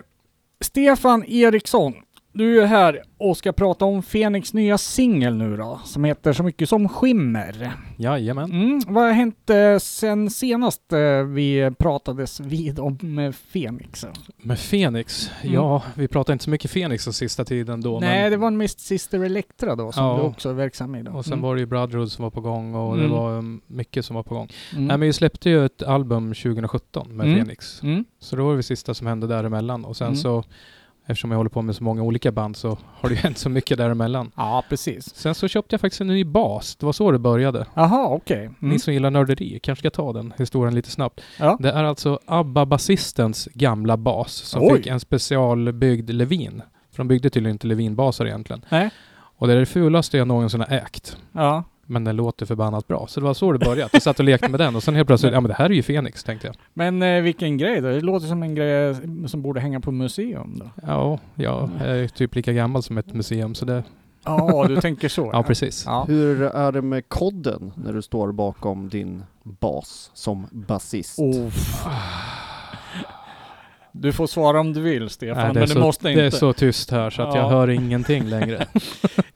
Stefan 0.62 1.24
Eriksson, 1.28 1.94
du 2.38 2.62
är 2.62 2.66
här 2.66 3.02
och 3.18 3.38
ska 3.38 3.52
prata 3.52 3.86
om 3.86 4.04
Fenix 4.04 4.54
nya 4.54 4.78
singel 4.78 5.36
nu 5.36 5.58
då, 5.58 5.80
som 5.86 6.04
heter 6.04 6.34
så 6.34 6.44
mycket 6.44 6.70
som 6.70 6.90
Skimmer. 6.90 7.72
Jajamän. 7.98 8.52
Mm, 8.52 8.82
vad 8.88 9.04
har 9.04 9.12
hänt 9.12 9.50
eh, 9.50 9.78
sen 9.80 10.30
senast 10.30 10.94
eh, 10.94 11.00
vi 11.24 11.72
pratades 11.80 12.40
vid 12.40 12.80
om 12.80 13.34
Fenix? 13.54 14.06
Med 14.38 14.60
Fenix, 14.60 15.32
Mm. 15.42 15.54
ja 15.56 15.84
vi 15.96 16.08
pratar 16.08 16.34
inte 16.34 16.44
så 16.46 16.50
mycket 16.50 16.72
Fenix 16.72 17.04
den 17.04 17.14
sista 17.14 17.46
tiden 17.46 17.82
då. 17.82 18.00
Nej, 18.00 18.22
men, 18.22 18.32
det 18.32 18.38
var 18.38 18.48
en 18.48 18.58
Mist 18.58 18.80
Sister 18.80 19.24
Electra 19.24 19.76
då, 19.76 19.92
som 19.92 20.04
Ja. 20.04 20.16
du 20.18 20.22
också 20.24 20.50
är 20.50 20.54
verksam 20.54 20.96
i 20.96 21.04
då. 21.04 21.12
Och 21.12 21.24
sen 21.26 21.34
Mm. 21.34 21.44
var 21.44 21.56
det 21.56 21.60
ju 21.62 21.66
Brotherhood 21.68 22.12
som 22.12 22.24
var 22.24 22.32
på 22.32 22.42
gång 22.42 22.76
och 22.76 22.94
Mm. 22.94 23.06
det 23.10 23.16
var 23.16 23.38
um, 23.38 23.62
mycket 23.68 24.06
som 24.06 24.16
var 24.16 24.24
på 24.24 24.36
gång. 24.36 24.50
Mm. 24.72 24.86
Nej 24.88 24.98
men 24.98 25.08
vi 25.08 25.14
släppte 25.14 25.50
ju 25.50 25.66
ett 25.66 25.84
album 25.84 26.34
2017 26.34 27.08
med 27.18 27.28
Mm. 27.28 27.40
Fenix. 27.40 27.84
Mm. 27.84 28.06
Så 28.20 28.36
det 28.36 28.42
var 28.42 28.56
det 28.56 28.64
sista 28.64 28.94
som 28.94 29.08
hände 29.08 29.28
däremellan. 29.28 29.86
Och 29.86 29.98
sen 29.98 30.08
Mm. 30.08 30.18
så, 30.18 30.44
eftersom 31.08 31.32
jag 31.32 31.38
håller 31.38 31.50
på 31.50 31.62
med 31.62 31.76
så 31.76 31.84
många 31.84 32.02
olika 32.04 32.32
band 32.32 32.56
så 32.58 32.78
har 32.94 33.10
det 33.10 33.16
ju 33.16 33.22
hänt 33.24 33.38
så 33.38 33.50
mycket 33.50 33.78
däremellan. 33.78 34.32
Ja, 34.36 34.64
precis. 34.70 35.16
Sen 35.16 35.36
så 35.36 35.48
köpte 35.48 35.74
jag 35.74 35.82
faktiskt 35.82 36.02
en 36.02 36.08
ny 36.08 36.24
bas. 36.24 36.76
Det 36.76 36.86
var 36.86 36.94
så 36.94 37.12
det 37.12 37.20
började. 37.20 37.66
Jaha, 37.74 38.08
okej. 38.08 38.46
Mm. 38.46 38.56
Ni 38.60 38.80
som 38.80 38.94
gillar 38.94 39.12
nörderi 39.12 39.60
kanske 39.64 39.82
ska 39.82 39.90
ta 39.90 40.14
den 40.14 40.34
historien 40.38 40.76
lite 40.76 40.92
snabbt. 40.92 41.22
Ja. 41.40 41.58
Det 41.60 41.72
är 41.72 41.84
alltså 41.84 42.20
ABBA-basistens 42.26 43.48
gamla 43.54 43.98
bas 43.98 44.34
som 44.34 44.62
Oj. 44.64 44.78
fick 44.78 44.88
en 44.88 45.00
specialbyggd 45.00 46.10
Levin. 46.10 46.62
För 46.92 46.98
de 46.98 47.08
byggde 47.08 47.30
tydligen 47.30 47.56
inte 47.56 47.68
Levin-basar 47.68 48.26
egentligen. 48.26 48.66
Nej. 48.70 48.90
Och 49.40 49.48
det 49.48 49.54
är 49.54 49.58
det 49.60 49.66
fulaste 49.66 50.18
jag 50.18 50.28
någonsin 50.28 50.60
har 50.60 50.68
ägt. 50.78 51.18
Ja. 51.32 51.64
Men 51.88 52.04
den 52.04 52.16
låter 52.16 52.46
förbannat 52.46 52.88
bra. 52.88 53.08
Så 53.08 53.20
det 53.20 53.24
var 53.26 53.34
så 53.34 53.52
det 53.52 53.60
började. 53.60 53.90
Jag 53.94 54.02
satt 54.02 54.20
och 54.20 54.26
lekte 54.26 54.50
med 54.50 54.60
den 54.60 54.76
och 54.76 54.84
sen 54.84 54.96
helt 54.96 55.08
plötsligt, 55.08 55.34
ja 55.34 55.42
men 55.42 55.50
det 55.50 55.56
här 55.56 55.66
är 55.66 55.74
ju 55.74 55.84
Fenix 55.84 56.24
tänkte 56.24 56.48
jag. 56.48 56.56
Men 56.74 57.02
eh, 57.02 57.22
vilken 57.22 57.58
grej 57.58 57.82
då? 57.82 57.88
Det 57.88 58.02
låter 58.02 58.28
som 58.28 58.44
en 58.44 58.56
grej 58.56 58.96
som 59.28 59.42
borde 59.42 59.60
hänga 59.60 59.80
på 59.80 59.92
museum 59.92 60.56
då. 60.60 60.70
Ja, 60.88 61.20
jag 61.36 61.70
är 61.82 62.08
typ 62.08 62.36
lika 62.36 62.54
gammal 62.54 62.84
som 62.84 62.98
ett 62.98 63.14
museum 63.14 63.56
så 63.56 63.66
det, 63.66 63.84
Ja, 64.28 64.66
du 64.68 64.82
tänker 64.82 65.10
så. 65.10 65.30
ja 65.34 65.44
precis. 65.44 65.84
Ja. 65.86 66.06
Hur 66.08 66.42
är 66.42 66.72
det 66.72 66.82
med 66.82 67.10
kodden 67.10 67.74
när 67.76 67.94
du 67.94 68.02
står 68.02 68.32
bakom 68.32 68.90
din 68.90 69.24
bas 69.44 70.12
som 70.14 70.48
basist? 70.52 71.20
Oh. 71.20 71.52
Du 74.02 74.12
får 74.14 74.28
svara 74.28 74.60
om 74.60 74.74
du 74.74 74.82
vill 74.82 75.10
Stefan, 75.10 75.44
Nej, 75.44 75.54
men 75.54 75.68
så, 75.68 75.74
du 75.74 75.80
måste 75.80 76.10
inte. 76.10 76.22
Det 76.22 76.28
är 76.28 76.32
så 76.32 76.54
tyst 76.54 76.92
här 76.92 77.10
så 77.10 77.22
att 77.22 77.36
Ja. 77.36 77.42
jag 77.42 77.50
hör 77.50 77.68
ingenting 77.70 78.24
längre. 78.30 78.66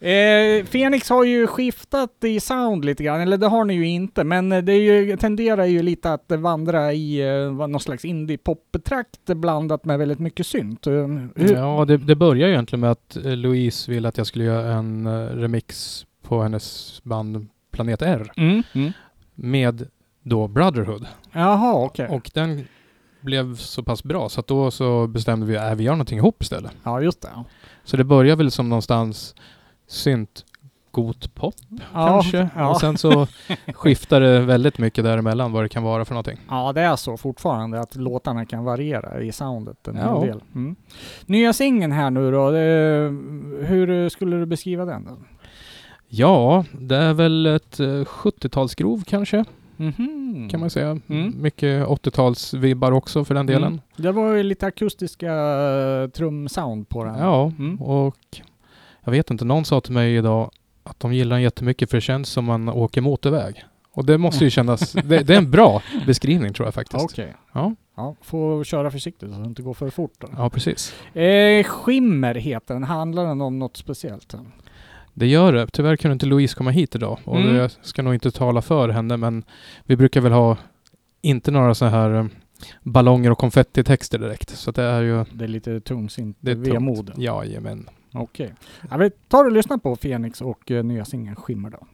Eh, 0.04 0.65
Phoenix 0.65 1.10
har 1.10 1.24
ju 1.24 1.47
skiftat 1.47 2.24
i 2.24 2.39
sound 2.39 2.86
lite 2.86 3.04
grann, 3.04 3.21
eller 3.21 3.38
det 3.38 3.47
har 3.47 3.65
ni 3.65 3.74
ju 3.74 3.88
inte, 3.88 4.24
men 4.24 4.50
det 4.50 4.76
ju, 4.76 5.17
tenderar 5.17 5.65
ju 5.65 5.82
lite 5.82 6.13
att 6.13 6.32
vandra 6.32 6.93
i 6.93 7.19
eh, 7.30 7.52
någon 7.54 7.80
slags 7.80 8.06
indie-pop-trakt 8.06 9.26
blandat 9.26 9.86
med 9.86 10.00
väldigt 10.00 10.19
mycket 10.19 10.45
synt. 10.47 10.88
Eh, 10.88 10.93
hur- 11.36 11.56
Ja, 11.56 11.86
det, 11.88 11.97
det 11.97 12.15
börjar 12.15 12.47
ju 12.47 12.54
egentligen 12.54 12.80
med 12.80 12.91
att 12.91 13.15
eh, 13.26 13.36
Louise 13.36 13.91
ville 13.91 14.08
att 14.08 14.17
jag 14.17 14.28
skulle 14.28 14.45
göra 14.45 14.74
en 14.74 15.06
eh, 15.08 15.12
remix 15.36 16.06
på 16.28 16.41
hennes 16.41 17.00
band 17.04 17.47
Planet 17.71 18.02
R 18.02 18.32
Mm. 18.38 18.63
Mm. 18.74 18.91
med 19.36 19.88
då 20.24 20.47
Brotherhood. 20.47 21.06
Jaha, 21.32 21.74
okej. 21.86 22.08
Och 22.10 22.32
den 22.34 22.67
blev 23.21 23.55
så 23.55 23.84
pass 23.84 24.03
bra 24.03 24.29
så 24.29 24.39
att 24.39 24.47
då 24.47 24.71
så 24.71 25.07
bestämde 25.07 25.45
vi 25.45 25.57
att 25.57 25.77
vi 25.77 25.84
gör 25.84 25.93
någonting 25.93 26.17
ihop 26.17 26.41
istället. 26.43 26.71
Ja, 26.84 27.01
just 27.01 27.21
det. 27.21 27.29
Så 27.84 27.97
det 27.97 28.03
börjar 28.03 28.36
väl 28.36 28.51
som 28.51 28.69
någonstans 28.69 29.36
synt 29.88 30.45
god 30.91 31.34
pop 31.36 31.55
Ja, 31.69 32.07
kanske. 32.07 32.49
ja. 32.55 32.69
Och 32.69 32.79
sen 32.79 32.97
så 32.97 33.27
skiftar 33.73 34.21
det 34.21 34.39
väldigt 34.39 34.77
mycket 34.77 35.03
däremellan 35.03 35.51
vad 35.51 35.63
det 35.63 35.69
kan 35.69 35.84
vara 35.84 36.05
för 36.05 36.13
någonting. 36.13 36.38
Ja, 36.49 36.73
det 36.73 36.81
är 36.81 36.95
så 36.95 37.17
fortfarande 37.17 37.79
att 37.79 37.95
låtarna 37.95 38.45
kan 38.45 38.63
variera 38.63 39.21
i 39.21 39.31
soundet 39.31 39.88
en 39.88 39.95
Ja. 39.95 40.19
hel 40.19 40.27
del. 40.27 40.41
Mm. 40.55 40.75
Nya 41.25 41.53
singeln 41.53 41.91
här 41.91 42.10
nu 42.10 42.31
då, 42.31 42.49
hur 43.65 44.10
skulle 44.10 44.36
du 44.38 44.45
beskriva 44.45 44.86
den? 44.86 45.05
Då? 45.05 45.12
Ja, 46.07 46.65
det 46.79 46.95
är 46.95 47.13
väl 47.13 47.45
ett 47.45 47.79
eh, 47.79 47.86
70-talsgrov 47.86 49.03
kanske 49.07 49.45
Mhm. 49.87 50.49
kan 50.49 50.59
man 50.59 50.69
säga. 50.69 50.99
Mm. 51.09 51.41
Mycket 51.41 51.85
80-talsvibbar 51.87 52.91
också 52.91 53.25
för 53.25 53.35
den 53.35 53.45
delen. 53.45 53.67
Mm. 53.67 53.79
Det 53.95 54.11
var 54.11 54.33
ju 54.33 54.43
lite 54.43 54.65
akustiska 54.65 55.33
uh, 55.33 56.09
trumsound 56.09 56.89
på 56.89 57.03
den. 57.03 57.15
Ja, 57.19 57.51
Mm. 57.59 57.81
och 57.81 58.17
jag 59.03 59.11
vet 59.11 59.31
inte, 59.31 59.45
någon 59.45 59.65
sa 59.65 59.81
till 59.81 59.93
mig 59.93 60.15
idag 60.15 60.51
att 60.83 60.99
de 60.99 61.13
gillar 61.13 61.35
den 61.35 61.43
jättemycket 61.43 61.89
för 61.89 61.97
det 61.97 62.01
känns 62.01 62.29
som 62.29 62.45
man 62.45 62.69
åker 62.69 63.01
motorväg. 63.01 63.63
Och 63.93 64.05
det 64.05 64.17
måste 64.17 64.43
ju 64.43 64.49
kännas, 64.49 64.91
det, 64.93 65.01
det 65.23 65.33
är 65.33 65.37
en 65.37 65.51
bra 65.51 65.81
beskrivning 66.07 66.53
tror 66.53 66.67
jag 66.67 66.73
faktiskt. 66.73 67.03
Okej. 67.03 67.33
Ja. 67.53 67.75
Ja, 67.95 68.15
får 68.21 68.63
köra 68.63 68.91
försiktigt 68.91 69.29
så 69.29 69.35
att 69.35 69.43
det 69.43 69.47
inte 69.47 69.61
går 69.61 69.73
för 69.73 69.89
fort. 69.89 70.13
Då. 70.19 70.27
Ja, 70.37 70.49
precis. 70.49 70.93
Eh, 71.15 71.63
Skimmer 71.63 72.35
heter 72.35 72.73
den. 72.73 72.83
Handlar 72.83 73.25
den 73.25 73.41
om 73.41 73.59
något 73.59 73.77
speciellt? 73.77 74.35
Det 75.13 75.28
gör 75.28 75.54
det. 75.54 75.67
Tyvärr 75.67 75.95
kunde 75.95 76.13
inte 76.13 76.26
Louise 76.26 76.56
komma 76.56 76.69
hit 76.71 76.95
idag 76.95 77.17
och 77.24 77.38
Mm. 77.41 77.56
jag 77.56 77.71
ska 77.82 78.02
nog 78.02 78.13
inte 78.13 78.32
tala 78.32 78.62
för 78.62 78.89
henne 78.89 79.17
men 79.17 79.43
vi 79.86 79.95
brukar 79.95 80.21
väl 80.21 80.32
ha 80.32 80.58
inte 81.21 81.52
några 81.52 81.76
så 81.76 81.86
här 81.86 82.13
eh, 82.13 82.26
ballonger 82.84 83.32
och 83.32 83.38
konfettitexter 83.38 84.19
direkt. 84.19 84.50
Så 84.50 84.71
det 84.71 84.84
är 84.84 85.02
ju, 85.02 85.26
Det 85.34 85.43
är 85.43 85.47
lite 85.47 85.80
tungsint 85.82 86.38
det 86.39 86.52
är 86.52 86.56
tungt. 86.56 86.67
vemod. 86.67 87.12
Jajamän. 87.17 87.89
Okej. 88.13 88.54
Ja, 88.89 88.97
vi 88.97 89.10
tar 89.10 89.45
och 89.45 89.52
lyssnar 89.52 89.78
på 89.78 89.95
Fenix 89.95 90.41
och 90.41 90.71
eh, 90.71 90.84
nya 90.84 91.06
singeln 91.06 91.36
Skimmer 91.36 91.69
då. 91.69 91.88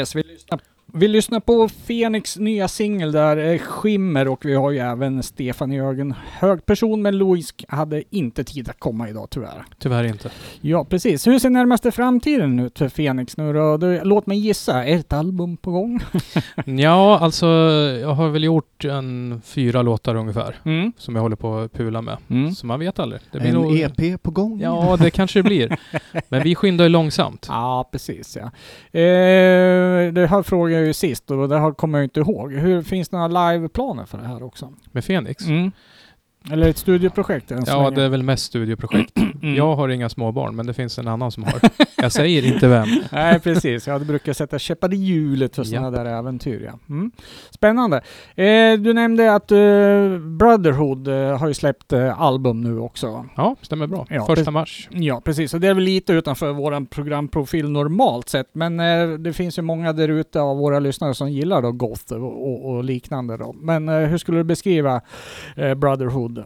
Yes, 0.00 0.16
vi 0.16 0.22
lyssnar, 0.22 0.60
vi 0.92 1.08
lyssnar 1.08 1.40
på 1.40 1.68
Fenix 1.68 2.38
nya 2.38 2.68
singel 2.68 3.12
där, 3.12 3.36
eh, 3.36 3.58
Skimmer, 3.58 4.28
och 4.28 4.44
vi 4.44 4.54
har 4.54 4.70
ju 4.70 4.78
även 4.78 5.22
Stefan 5.22 5.72
Jörgen, 5.72 6.14
hög 6.38 6.66
person, 6.66 7.02
men 7.02 7.18
Louise 7.18 7.54
hade 7.68 8.02
inte 8.10 8.44
tid 8.44 8.68
att 8.68 8.78
komma 8.78 9.08
idag 9.08 9.26
tyvärr. 9.30 9.64
Tyvärr 9.78 10.04
inte. 10.04 10.30
Ja, 10.60 10.84
precis. 10.84 11.26
Hur 11.26 11.38
ser 11.38 11.50
närmaste 11.50 11.90
framtiden 11.90 12.58
ut 12.58 12.78
för 12.78 12.88
Fenix 12.88 13.36
nu 13.36 13.52
då? 13.52 13.76
Du, 13.76 14.00
låt 14.04 14.26
mig 14.26 14.38
gissa, 14.38 14.84
är 14.84 14.96
ett 14.96 15.12
album 15.12 15.56
på 15.56 15.70
gång? 15.70 16.00
Ja, 16.64 17.18
alltså 17.18 17.46
jag 18.00 18.14
har 18.14 18.28
väl 18.28 18.44
gjort 18.44 18.84
en 18.84 19.40
fyra 19.44 19.82
låtar 19.82 20.14
ungefär. 20.14 20.56
Mm. 20.64 20.92
Som 20.96 21.14
jag 21.14 21.22
håller 21.22 21.36
på 21.36 21.58
att 21.58 21.72
pula 21.72 22.02
med. 22.02 22.16
Mm. 22.30 22.52
Så 22.52 22.66
man 22.66 22.80
vet 22.80 22.98
aldrig. 22.98 23.20
Det 23.32 23.38
blir 23.38 23.48
En 23.48 23.54
nog... 23.54 23.80
EP 23.80 24.22
på 24.22 24.30
gång? 24.30 24.60
Ja, 24.60 24.96
det 25.00 25.10
kanske 25.10 25.38
det 25.38 25.42
blir. 25.42 25.76
Men 26.28 26.42
vi 26.42 26.54
skyndar 26.54 26.84
ju 26.84 26.88
långsamt. 26.88 27.46
Ja, 27.48 27.88
precis 27.92 28.36
ja. 28.36 28.44
Eh, 29.00 30.12
det 30.12 30.26
här 30.30 30.42
frågade 30.42 30.79
jag 30.80 30.86
ju 30.86 30.92
sist 30.94 31.30
och 31.30 31.48
det 31.48 31.58
här 31.58 31.72
kommer 31.72 31.98
jag 31.98 32.04
inte 32.06 32.20
ihåg. 32.20 32.52
Hur 32.52 32.82
Finns 32.82 33.08
det 33.08 33.16
några 33.18 33.50
liveplaner 33.52 34.04
för 34.04 34.18
det 34.18 34.26
här 34.26 34.42
också? 34.42 34.72
Med 34.92 35.04
Fenix. 35.04 35.46
Mm. 35.46 35.72
Eller 36.52 36.68
ett 36.68 36.78
studioprojekt 36.78 37.50
än 37.50 37.66
så 37.66 37.72
Ja, 37.72 37.82
länge? 37.82 37.96
det 37.96 38.02
är 38.02 38.08
väl 38.08 38.22
mest 38.22 38.44
studioprojekt. 38.44 39.18
Mm. 39.42 39.56
Jag 39.56 39.76
har 39.76 39.88
inga 39.88 40.08
småbarn, 40.08 40.56
men 40.56 40.66
det 40.66 40.74
finns 40.74 40.98
en 40.98 41.08
annan 41.08 41.30
som 41.32 41.44
har. 41.44 41.54
Jag 41.96 42.12
säger 42.12 42.46
inte 42.46 42.68
vem. 42.68 42.88
Nej, 43.12 43.40
precis. 43.40 43.86
Ja, 43.86 43.98
det 43.98 44.04
brukar 44.04 44.32
sätta 44.32 44.58
käppar 44.58 44.94
i 44.94 44.96
hjulet 44.96 45.56
för 45.56 45.64
sådana 45.64 45.86
Japp. 45.86 45.94
där 45.94 46.04
äventyr. 46.18 46.64
Ja. 46.72 46.78
Mm. 46.88 47.10
Spännande. 47.50 47.96
Eh, 48.34 48.72
du 48.78 48.92
nämnde 48.92 49.34
att 49.34 49.52
eh, 49.52 49.58
Brotherhood 50.18 51.08
eh, 51.08 51.38
har 51.38 51.48
ju 51.48 51.54
släppt 51.54 51.92
eh, 51.92 52.20
album 52.20 52.60
nu 52.60 52.78
också. 52.78 53.26
Ja, 53.36 53.56
stämmer 53.62 53.86
bra. 53.86 54.06
Ja, 54.10 54.26
Första 54.26 54.50
mars. 54.50 54.88
Ja, 54.92 55.20
precis. 55.24 55.54
Och 55.54 55.60
det 55.60 55.68
är 55.68 55.74
väl 55.74 55.84
lite 55.84 56.12
utanför 56.12 56.52
vår 56.52 56.86
programprofil 56.86 57.70
normalt 57.70 58.28
sett. 58.28 58.48
Men 58.52 58.80
eh, 58.80 59.08
det 59.18 59.32
finns 59.32 59.58
ju 59.58 59.62
många 59.62 59.92
där 59.92 60.08
ute 60.08 60.40
av 60.40 60.56
våra 60.56 60.78
lyssnare 60.78 61.14
som 61.14 61.30
gillar 61.30 61.62
då 61.62 61.72
goth 61.72 62.12
och, 62.12 62.48
och, 62.48 62.70
och 62.70 62.84
liknande. 62.84 63.36
Då. 63.36 63.52
Men 63.52 63.88
eh, 63.88 63.94
hur 63.94 64.18
skulle 64.18 64.38
du 64.38 64.44
beskriva 64.44 65.00
Brotherhood? 65.76 66.44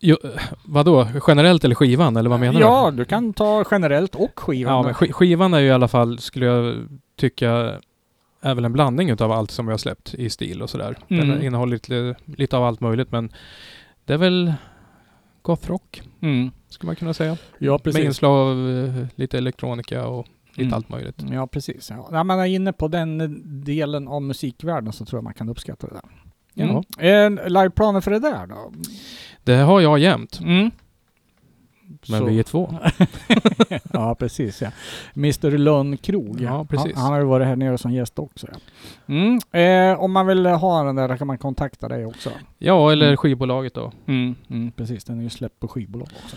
Jo, 0.00 0.16
vadå? 0.64 1.06
Generellt 1.26 1.64
eller 1.64 1.74
skivan, 1.74 2.16
eller 2.16 2.30
vad 2.30 2.40
menar 2.40 2.60
ja, 2.60 2.90
du? 2.90 2.96
du 2.96 3.04
kan 3.04 3.32
ta 3.32 3.64
generellt 3.70 4.14
och 4.14 4.40
skivan. 4.40 4.74
Ja, 4.74 4.82
men 4.82 4.94
sk- 4.94 5.12
skivan 5.12 5.54
är 5.54 5.58
ju 5.58 5.66
i 5.66 5.70
alla 5.70 5.88
fall, 5.88 6.18
skulle 6.18 6.46
jag 6.46 6.74
tycka, 7.16 7.50
är 8.40 8.54
väl 8.54 8.64
en 8.64 8.72
blandning 8.72 9.10
utav 9.10 9.32
allt 9.32 9.50
som 9.50 9.66
vi 9.66 9.72
har 9.72 9.78
släppt 9.78 10.14
i 10.14 10.30
stil 10.30 10.62
och 10.62 10.70
sådär. 10.70 10.96
Mm. 11.08 11.28
Den 11.28 11.42
innehåller 11.42 11.72
lite, 11.72 12.14
lite 12.24 12.56
av 12.56 12.64
allt 12.64 12.80
möjligt, 12.80 13.12
men 13.12 13.32
det 14.04 14.12
är 14.14 14.18
väl 14.18 14.52
gothrock, 15.42 16.02
Mm. 16.20 16.50
skulle 16.68 16.88
man 16.88 16.96
kunna 16.96 17.14
säga. 17.14 17.36
Ja, 17.58 17.72
Med 17.72 17.82
precis. 17.82 18.04
inslag 18.04 18.30
av 18.48 18.70
eh, 18.70 19.06
lite 19.14 19.38
elektronika 19.38 20.06
och 20.06 20.26
lite 20.50 20.62
Mm. 20.62 20.74
allt 20.74 20.88
möjligt. 20.88 21.22
Ja, 21.32 21.46
precis. 21.46 21.90
Ja. 21.90 22.08
När 22.12 22.24
man 22.24 22.40
är 22.40 22.44
inne 22.46 22.72
på 22.72 22.88
den 22.88 23.42
delen 23.64 24.08
av 24.08 24.22
musikvärlden 24.22 24.92
så 24.92 25.04
tror 25.04 25.18
jag 25.18 25.24
man 25.24 25.34
kan 25.34 25.48
uppskatta 25.48 25.86
det 25.86 25.92
där. 25.94 26.02
Ja. 26.54 26.82
Mm. 26.98 27.38
Eh, 27.38 27.48
liveplaner 27.48 28.00
för 28.00 28.10
det 28.10 28.18
där 28.18 28.46
då? 28.46 28.72
Det 29.46 29.56
har 29.56 29.80
jag 29.80 29.98
jämt, 29.98 30.40
Mm. 30.42 30.70
men 32.08 32.18
Så- 32.18 32.24
vi 32.24 32.38
är 32.38 32.42
två. 32.42 32.74
ja, 33.92 34.14
precis 34.14 34.62
ja. 34.62 34.70
Mr 35.16 35.50
Lönnkrog. 35.58 36.40
Ja, 36.40 36.64
precis. 36.64 36.94
Han, 36.94 37.02
han 37.02 37.12
har 37.12 37.20
ju 37.20 37.26
varit 37.26 37.46
här 37.46 37.56
nere 37.56 37.78
som 37.78 37.92
gäst 37.92 38.18
också. 38.18 38.46
Ja. 38.52 38.58
Mm. 39.14 39.92
Eh, 39.92 40.00
om 40.02 40.12
man 40.12 40.26
vill 40.26 40.46
ha 40.46 40.82
den 40.84 40.96
där 40.96 41.16
kan 41.16 41.26
man 41.26 41.38
kontakta 41.38 41.88
dig 41.88 42.06
också. 42.06 42.30
Ja, 42.58 42.92
eller 42.92 43.06
Mm. 43.06 43.16
skivbolaget 43.16 43.74
då. 43.74 43.92
Mm, 44.06 44.34
precis, 44.76 45.04
den 45.04 45.18
är 45.18 45.22
ju 45.22 45.30
släppt 45.30 45.60
på 45.60 45.68
skivbolag 45.68 46.08
också. 46.24 46.36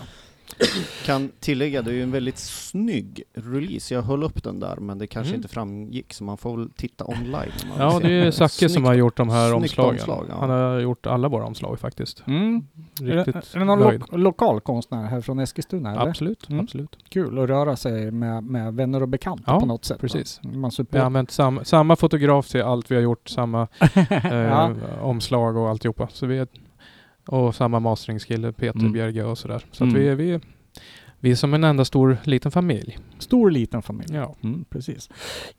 Kan 1.05 1.31
tillägga, 1.39 1.81
det 1.81 1.91
är 1.91 1.95
ju 1.95 2.03
en 2.03 2.11
väldigt 2.11 2.37
snygg 2.37 3.23
release. 3.33 3.93
Jag 3.93 4.01
höll 4.01 4.23
upp 4.23 4.43
den 4.43 4.59
där 4.59 4.75
men 4.75 4.97
det 4.97 5.07
kanske 5.07 5.29
Mm. 5.29 5.39
inte 5.39 5.47
framgick 5.47 6.13
så 6.13 6.23
man 6.23 6.37
får 6.37 6.57
väl 6.57 6.69
titta 6.69 7.05
online. 7.05 7.51
Ja, 7.77 7.99
det 8.03 8.11
är 8.11 8.31
Zacke 8.31 8.69
som 8.69 8.83
har 8.85 8.93
gjort 8.93 9.17
de 9.17 9.29
här 9.29 9.53
omslagen. 9.53 9.91
omslag, 9.91 10.25
ja. 10.29 10.35
Han 10.39 10.49
har 10.49 10.79
gjort 10.79 11.05
alla 11.05 11.27
våra 11.27 11.45
omslag 11.45 11.79
faktiskt. 11.79 12.23
Mm. 12.27 12.63
Är, 13.01 13.05
det, 13.05 13.15
Riktigt 13.23 13.55
är 13.55 13.59
det 13.59 13.65
någon 13.65 13.79
lo 13.79 14.17
lokal 14.17 14.61
konstnär 14.61 15.03
här 15.05 15.21
från 15.21 15.39
Eskilstuna? 15.39 15.91
Eller? 15.91 16.07
Absolut, 16.07 16.49
Mm. 16.49 16.63
absolut. 16.63 16.97
Kul 17.09 17.39
att 17.39 17.49
röra 17.49 17.75
sig 17.75 18.11
med, 18.11 18.43
med 18.43 18.73
vänner 18.73 19.01
och 19.01 19.07
bekanta 19.09 19.43
Ja, 19.47 19.59
på 19.59 19.65
något 19.65 19.85
sätt. 19.85 19.99
precis. 20.01 20.39
Man 20.43 20.71
Vi 20.91 20.97
har 20.97 21.05
använt 21.05 21.31
sam, 21.31 21.59
samma 21.63 21.95
fotograf 21.95 22.47
till 22.47 22.61
allt 22.61 22.91
vi 22.91 22.95
har 22.95 23.01
gjort, 23.01 23.29
samma 23.29 23.67
eh, 24.09 24.35
ja. 24.35 24.71
omslag 25.01 25.57
och 25.57 25.69
alltihopa. 25.69 26.07
Så 26.11 26.25
vi 26.25 26.37
är, 26.37 26.47
och 27.29 27.55
samma 27.55 27.79
masteringskille, 27.79 28.51
Peter 28.51 28.79
Mm. 28.79 28.91
Bjerge 28.91 29.23
och 29.23 29.37
sådär. 29.37 29.65
Så 29.71 29.83
Mm. 29.83 29.95
att 29.95 30.01
vi, 30.01 30.07
är- 30.09 30.15
vi, 30.15 30.39
vi 31.21 31.31
är 31.31 31.35
som 31.35 31.53
en 31.53 31.63
enda 31.63 31.85
stor 31.85 32.17
liten 32.23 32.51
familj. 32.51 32.97
Stor 33.19 33.51
liten 33.51 33.81
familj. 33.81 34.15
Ja. 34.15 34.35
Mm, 34.43 34.65
precis. 34.69 35.09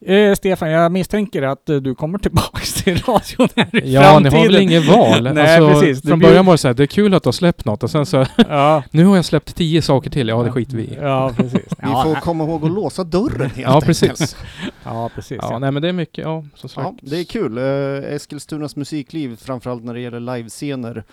Eh, 0.07 0.35
Stefan, 0.35 0.71
jag 0.71 0.93
misstänker 0.93 1.43
att 1.43 1.69
eh, 1.69 1.77
du 1.77 1.95
kommer 1.95 2.19
tillbaks 2.19 2.75
till 2.85 2.97
radion 2.99 3.49
här 3.57 3.85
i 3.85 3.93
Ja, 3.95 4.03
framtiden. 4.03 4.33
ni 4.33 4.39
har 4.39 4.47
väl 4.47 4.63
inget 4.63 4.89
val? 4.89 5.23
Nej, 5.35 5.57
alltså, 5.57 5.81
precis. 5.81 6.03
Från 6.09 6.19
blir- 6.19 6.29
början 6.29 6.47
var 6.47 6.55
det 6.55 6.59
så 6.59 6.69
här, 6.69 6.75
det 6.75 6.83
är 6.83 6.87
kul 6.87 7.15
att 7.15 7.23
du 7.23 7.27
har 7.27 7.33
släppt 7.33 7.65
något 7.65 7.83
och 7.83 7.91
sen 7.91 8.07
så, 8.07 8.27
Ja, 8.49 8.83
nu 8.91 9.05
har 9.05 9.17
jag 9.17 9.25
släppt 9.25 9.55
tio 9.57 9.83
saker 9.83 10.11
till, 10.11 10.29
ja 10.29 10.43
det 10.43 10.51
skiter 10.53 10.77
vi 10.77 10.83
i. 10.83 10.99
ja 11.01 11.33
precis. 11.37 11.67
Vi 11.79 11.87
får 11.87 12.21
komma 12.21 12.45
ihåg 12.45 12.65
att 12.65 12.71
låsa 12.73 13.05
dörren 13.05 13.51
helt 13.51 13.57
Ja, 13.59 13.81
precis. 13.81 14.37
ja, 14.85 15.11
precis. 15.15 15.39
Ja, 15.43 15.49
Ja, 15.53 15.59
nej 15.59 15.71
men 15.73 15.83
det 15.83 15.89
är 15.89 15.93
mycket, 15.93 16.25
ja, 16.25 16.45
som 16.55 16.69
sagt. 16.69 16.87
Ja, 17.03 17.09
det 17.11 17.21
är 17.21 17.25
kul. 17.25 17.59
Eh, 17.59 18.15
Eskilstunas 18.15 18.77
musikliv, 18.77 19.37
framförallt 19.37 19.85
när 19.85 19.95
det 19.95 20.01
gäller 20.01 20.21
livescener, 20.37 21.05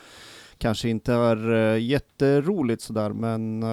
kanske 0.57 0.89
inte 0.89 1.13
är 1.13 1.49
uh, 1.51 1.79
jätteroligt 1.81 2.81
sådär, 2.81 3.09
men 3.09 3.63
eh, 3.63 3.69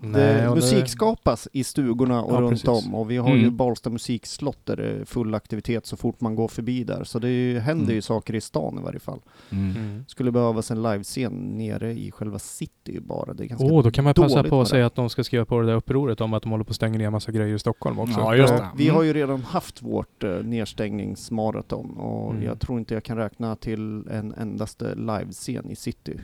Nej, 0.00 0.12
det, 0.12 0.48
och 0.48 0.54
det- 0.54 0.60
musik 0.60 0.88
skapas 0.88 1.48
i 1.52 1.64
stugorna 1.64 2.22
och 2.22 2.34
Ja, 2.34 2.40
runt 2.40 2.50
precis. 2.64 2.86
om. 2.86 2.94
Och 2.94 3.10
vi 3.10 3.16
har 3.16 3.28
Mm. 3.30 3.40
ju 3.40 3.50
Balsta 3.50 3.90
musikslott 3.90 4.58
där 4.64 4.76
det 4.76 4.84
är 4.90 5.04
full 5.04 5.34
aktivitet 5.34 5.86
så 5.86 5.96
fort 5.96 6.20
man 6.20 6.34
går 6.34 6.48
förbi 6.48 6.84
där. 6.84 7.04
Så 7.04 7.18
det 7.18 7.28
ju, 7.30 7.58
händer 7.58 7.84
Mm. 7.84 7.94
ju 7.94 8.02
saker 8.02 8.34
i 8.34 8.40
stan 8.40 8.78
i 8.78 8.82
varje 8.82 8.98
fall. 9.00 9.18
mm. 9.50 9.76
Mm. 9.76 10.04
Skulle 10.08 10.32
behövas 10.32 10.70
en 10.70 10.82
livescen 10.82 11.32
nere 11.32 11.92
i 11.92 12.10
själva 12.10 12.38
city 12.38 13.00
bara. 13.00 13.34
Det 13.34 13.44
är 13.44 13.46
ganska 13.46 13.66
Åh, 13.66 13.82
då 13.82 13.90
kan 13.90 14.04
man 14.04 14.14
passa 14.14 14.44
på 14.44 14.60
att 14.60 14.68
säga 14.68 14.86
att 14.86 14.94
de 14.94 15.10
ska 15.10 15.24
skriva 15.24 15.44
på 15.44 15.60
det 15.60 15.66
där 15.66 15.74
upproret 15.74 16.20
om 16.20 16.34
att 16.34 16.42
de 16.42 16.50
håller 16.52 16.64
på 16.64 16.70
att 16.70 16.76
stänga 16.76 16.98
ner 16.98 17.10
massa 17.10 17.32
grejer 17.32 17.54
i 17.54 17.58
Stockholm 17.58 17.98
också. 17.98 18.20
Ja, 18.20 18.36
just 18.36 18.52
det. 18.56 18.68
Vi 18.76 18.84
Mm. 18.84 18.96
har 18.96 19.02
ju 19.02 19.12
redan 19.12 19.42
haft 19.42 19.82
vårt 19.82 20.24
uh, 20.24 20.42
nedstängningsmaraton 20.44 21.96
och 21.96 22.30
Mm. 22.30 22.42
jag 22.44 22.60
tror 22.60 22.78
inte 22.78 22.94
jag 22.94 23.02
kan 23.04 23.16
räkna 23.16 23.56
till 23.56 24.04
en 24.10 24.34
endaste 24.38 24.94
livescen 24.94 25.70
i 25.70 25.76
city 25.76 26.17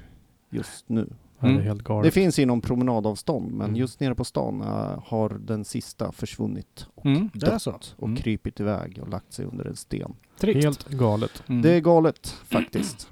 just 0.55 0.88
nu. 0.88 1.09
Ja, 1.38 1.49
det 1.49 1.55
är 1.69 1.90
Mm. 1.90 2.03
Det 2.03 2.11
finns 2.11 2.38
inom 2.38 2.61
promenadavstånd 2.61 3.51
men 3.53 3.67
Mm. 3.67 3.77
just 3.77 4.01
nere 4.01 4.14
på 4.14 4.25
stan 4.25 4.61
eh, 4.61 5.03
har 5.07 5.29
den 5.40 5.64
sista 5.64 6.12
försvunnit 6.12 6.87
och 6.95 7.07
Mm, 7.07 7.31
dött 7.35 7.67
och 7.99 8.09
Mm. 8.09 8.17
krypit 8.17 8.61
iväg 8.61 8.99
och 9.03 9.09
lagt 9.09 9.33
sig 9.33 9.45
under 9.45 9.64
en 9.64 9.77
sten. 9.77 10.14
Trist. 10.40 10.64
Helt 10.64 10.88
galet. 10.88 11.43
Mm. 11.49 11.62
Det 11.62 11.71
är 11.73 11.81
galet 11.81 12.29
faktiskt. 12.29 13.09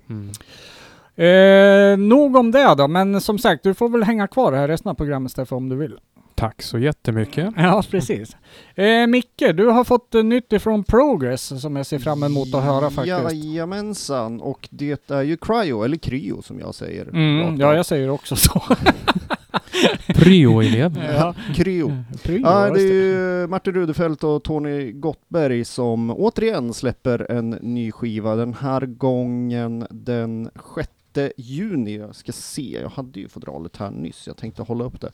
Eh, 1.17 1.99
nog 1.99 2.37
om 2.37 2.51
det 2.51 2.75
då, 2.79 2.89
men 2.89 3.21
som 3.21 3.39
sagt, 3.39 3.63
du 3.63 3.75
får 3.75 3.89
väl 3.89 4.03
hänga 4.03 4.27
kvar 4.27 4.53
här 4.53 4.69
resten 4.69 4.91
av 4.91 4.95
programmet 4.95 5.33
Stefan 5.33 5.57
om 5.57 5.69
du 5.69 5.77
vill. 5.77 5.99
Tack 6.35 6.63
så 6.63 6.79
jättemycket. 6.79 7.55
Ja, 7.57 7.83
precis. 7.91 8.37
Eh, 8.75 9.07
Micke, 9.07 9.43
du 9.55 9.67
har 9.67 9.85
fått 9.85 10.15
eh, 10.15 10.23
nytt 10.23 10.53
ifrån 10.53 10.85
Progress 10.85 11.61
som 11.63 11.77
jag 11.77 11.87
ser 11.87 11.99
fram 11.99 12.23
emot 12.23 12.55
att 12.55 12.63
höra 12.63 12.91
faktiskt. 12.91 13.33
Jajamensan, 13.33 14.41
och 14.41 14.69
det 14.71 15.11
är 15.11 15.23
ju 15.23 15.37
Cryo, 15.37 15.83
eller 15.83 15.97
Cryo 15.97 16.43
som 16.43 16.61
jag 16.61 16.75
säger. 16.75 17.09
Mm, 17.09 17.57
ja, 17.61 17.75
jag 17.75 17.87
säger 17.87 18.11
också 18.11 18.37
så. 18.37 18.63
Pryo-elev. 20.15 21.03
ja. 21.15 21.35
Cryo. 21.55 21.93
Pryo, 22.23 22.41
Ja, 22.45 22.71
det 22.71 22.81
är 22.81 22.93
ju 22.93 23.47
Martin 23.47 23.75
Rudefelt 23.75 24.25
och 24.25 24.43
Tony 24.45 24.93
Gottberg 24.93 25.65
som 25.65 26.11
återigen 26.11 26.73
släpper 26.75 27.33
en 27.33 27.51
ny 27.51 27.93
skiva. 27.93 28.37
Den 28.37 28.55
här 28.55 28.81
gången 28.87 29.87
den 29.91 30.51
6 30.77 30.89
juni. 31.37 31.97
Jag 31.97 32.15
ska 32.15 32.33
se, 32.33 32.79
jag 32.83 32.89
hade 32.89 33.21
ju 33.21 33.29
fodralet 33.29 33.77
här 33.77 33.91
nyss. 33.91 34.27
Jag 34.27 34.37
tänkte 34.37 34.63
hålla 34.63 34.85
upp 34.85 35.01
det. 35.01 35.13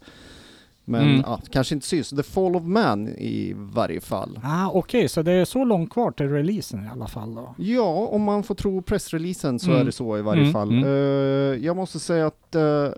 Men 0.85 1.03
Mm. 1.09 1.21
ja, 1.27 1.41
kanske 1.51 1.75
inte 1.75 1.87
syns. 1.87 2.11
The 2.11 2.23
Fall 2.23 2.57
of 2.57 2.63
Man 2.63 3.09
i 3.09 3.53
varje 3.57 4.01
fall. 4.01 4.41
Ah, 4.45 4.69
Okej, 4.73 5.09
så 5.09 5.23
det 5.23 5.33
är 5.33 5.45
så 5.45 5.65
långt 5.65 5.91
kvar 5.93 6.11
till 6.11 6.29
releasen 6.29 6.85
i 6.85 6.89
alla 6.89 7.07
fall 7.09 7.35
då? 7.35 7.55
Ja, 7.59 8.07
om 8.11 8.23
man 8.23 8.43
får 8.43 8.55
tro 8.55 8.83
pressreleasen 8.83 9.59
så 9.59 9.67
Mm. 9.71 9.81
är 9.81 9.85
det 9.85 9.93
så 9.93 10.19
i 10.19 10.23
varje 10.23 10.41
Mm, 10.43 10.53
fall. 10.53 10.85
Eh, 10.85 10.89
jag 11.65 11.77
måste 11.77 11.99
säga 11.99 12.27
att 12.27 12.55
eh, 12.55 12.89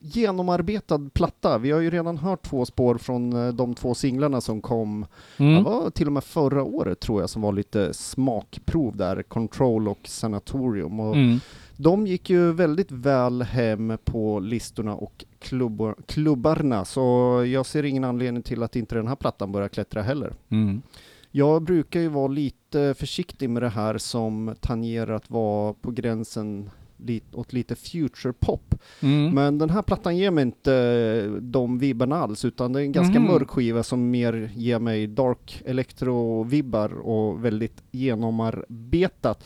genomarbetad 0.00 1.10
platta. 1.14 1.58
Vi 1.58 1.70
har 1.70 1.80
ju 1.80 1.90
redan 1.90 2.18
hört 2.18 2.42
två 2.42 2.64
spår 2.64 2.98
från 2.98 3.46
eh, 3.46 3.52
de 3.52 3.74
två 3.74 3.94
singlarna 3.94 4.40
som 4.40 4.60
kom 4.60 5.06
Mm. 5.38 5.54
Det 5.54 5.70
var 5.70 5.90
till 5.90 6.06
och 6.06 6.12
med 6.12 6.24
förra 6.24 6.62
året 6.62 7.00
tror 7.00 7.20
jag 7.20 7.30
som 7.30 7.42
var 7.42 7.52
lite 7.52 7.94
smakprov 7.94 8.96
där, 8.96 9.22
Control 9.22 9.88
och 9.88 9.98
Sanatorium. 10.04 11.00
Och 11.00 11.16
Mm. 11.16 11.40
De 11.76 12.06
gick 12.06 12.30
ju 12.30 12.52
väldigt 12.52 12.92
väl 12.92 13.42
hem 13.42 13.98
på 14.04 14.40
listorna 14.40 14.94
och 14.94 15.24
klubbor, 15.38 15.96
klubbarna, 16.06 16.84
så 16.84 17.00
jag 17.46 17.66
ser 17.66 17.82
ingen 17.82 18.04
anledning 18.04 18.42
till 18.42 18.62
att 18.62 18.76
inte 18.76 18.94
den 18.94 19.08
här 19.08 19.16
plattan 19.16 19.52
börjar 19.52 19.68
klättra 19.68 20.02
heller. 20.02 20.32
Mm. 20.48 20.82
Jag 21.30 21.62
brukar 21.62 22.00
ju 22.00 22.08
vara 22.08 22.28
lite 22.28 22.94
försiktig 22.98 23.50
med 23.50 23.62
det 23.62 23.68
här 23.68 23.98
som 23.98 24.54
tangerar 24.60 25.14
att 25.14 25.30
vara 25.30 25.72
på 25.72 25.90
gränsen 25.90 26.70
lit, 26.96 27.34
åt 27.34 27.52
lite 27.52 27.74
future 27.74 28.32
pop. 28.32 28.74
Mm. 29.00 29.34
Men 29.34 29.58
den 29.58 29.70
här 29.70 29.82
plattan 29.82 30.16
ger 30.16 30.30
mig 30.30 30.42
inte 30.42 31.26
de 31.40 31.78
vibbarna 31.78 32.16
alls, 32.16 32.44
utan 32.44 32.72
det 32.72 32.80
är 32.80 32.84
en 32.84 32.92
ganska 32.92 33.20
Mhm. 33.20 33.28
mörk 33.32 33.50
skiva 33.50 33.82
som 33.82 34.10
mer 34.10 34.50
ger 34.54 34.78
mig 34.78 35.06
dark 35.06 35.62
electro-vibbar 35.66 36.88
och 36.98 37.44
väldigt 37.44 37.82
genomarbetat. 37.90 39.44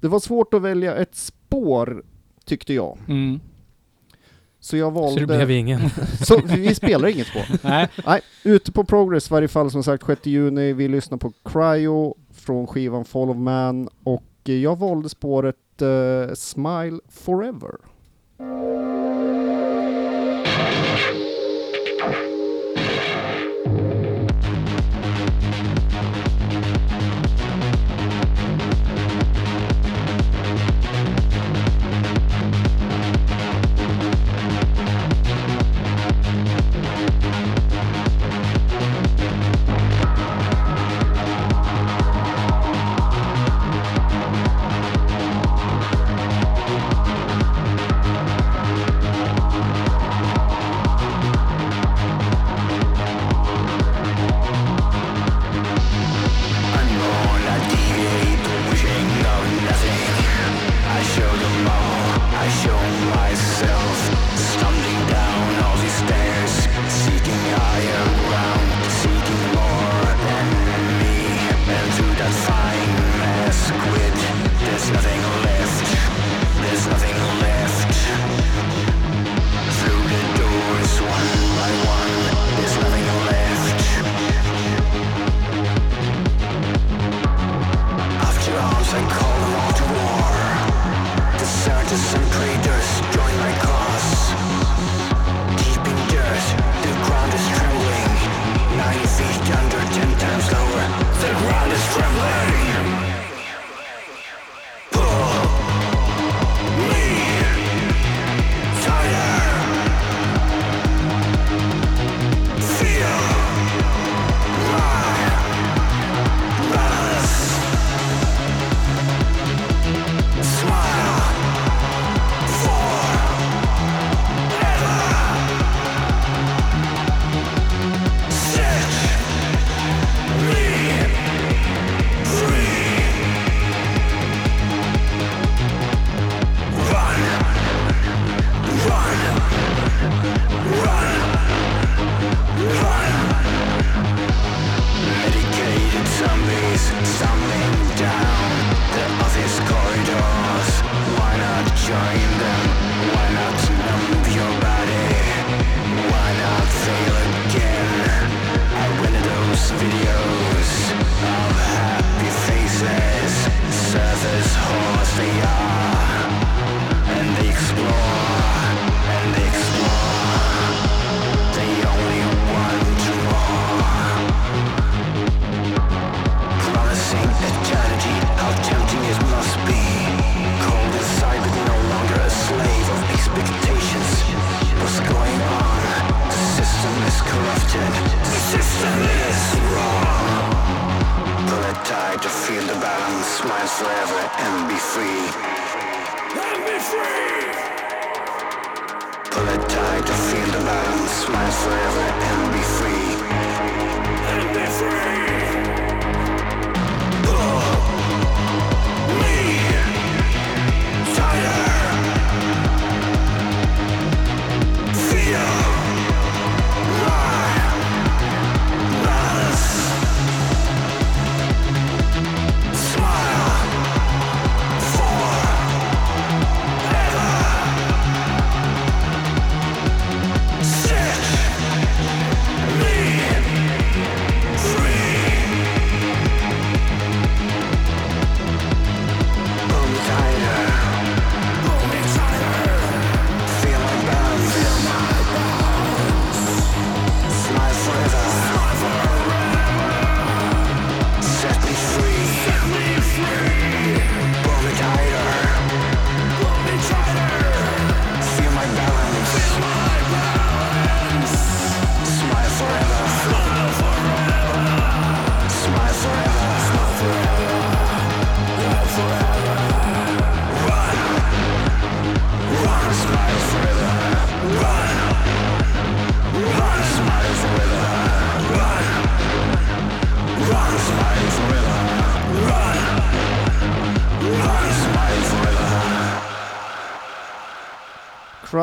Det 0.00 0.08
var 0.08 0.20
svårt 0.20 0.54
att 0.54 0.62
välja 0.62 0.96
ett 0.96 1.14
spår, 1.48 2.02
tyckte 2.44 2.74
jag. 2.74 2.98
Mm. 3.08 3.40
Så 4.60 4.76
jag 4.76 4.92
Så 4.92 5.00
valde... 5.00 5.20
det 5.20 5.26
blev 5.26 5.50
ingen. 5.50 5.80
Så 6.26 6.40
vi 6.46 6.74
spelar 6.74 7.08
inget 7.08 7.26
spår. 7.26 7.44
Nej. 7.68 7.88
Nej, 8.06 8.20
ute 8.44 8.72
på 8.72 8.84
Progress 8.84 9.30
i 9.30 9.34
varje 9.34 9.48
fall 9.48 9.70
som 9.70 9.82
sagt 9.82 10.06
6 10.06 10.26
juni. 10.26 10.72
Vi 10.72 10.88
lyssnar 10.88 11.18
på 11.18 11.32
Cryo 11.44 12.14
från 12.32 12.66
skivan 12.66 13.04
Fall 13.04 13.30
of 13.30 13.36
Man 13.36 13.88
och 14.04 14.24
jag 14.44 14.78
valde 14.78 15.08
spåret 15.08 15.82
eh, 15.82 16.34
Smile 16.34 17.00
Forever. 17.08 17.74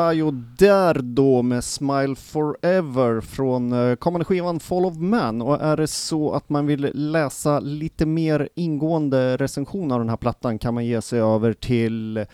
Cryo 0.06 0.30
där 0.58 0.94
då 1.02 1.42
med 1.42 1.64
Smile 1.64 2.14
Forever 2.14 3.20
från 3.20 3.72
eh, 3.72 3.96
kommande 3.96 4.24
skivan 4.24 4.60
Fall 4.60 4.86
of 4.86 4.96
Man 4.96 5.42
och 5.42 5.62
är 5.62 5.76
det 5.76 5.86
så 5.86 6.32
att 6.32 6.48
man 6.48 6.66
vill 6.66 6.90
läsa 6.94 7.60
lite 7.60 8.06
mer 8.06 8.48
ingående 8.54 9.36
recension 9.36 9.92
av 9.92 9.98
den 9.98 10.08
här 10.08 10.16
plattan 10.16 10.58
kan 10.58 10.74
man 10.74 10.86
ge 10.86 11.02
sig 11.02 11.20
över 11.20 11.52
till 11.52 12.26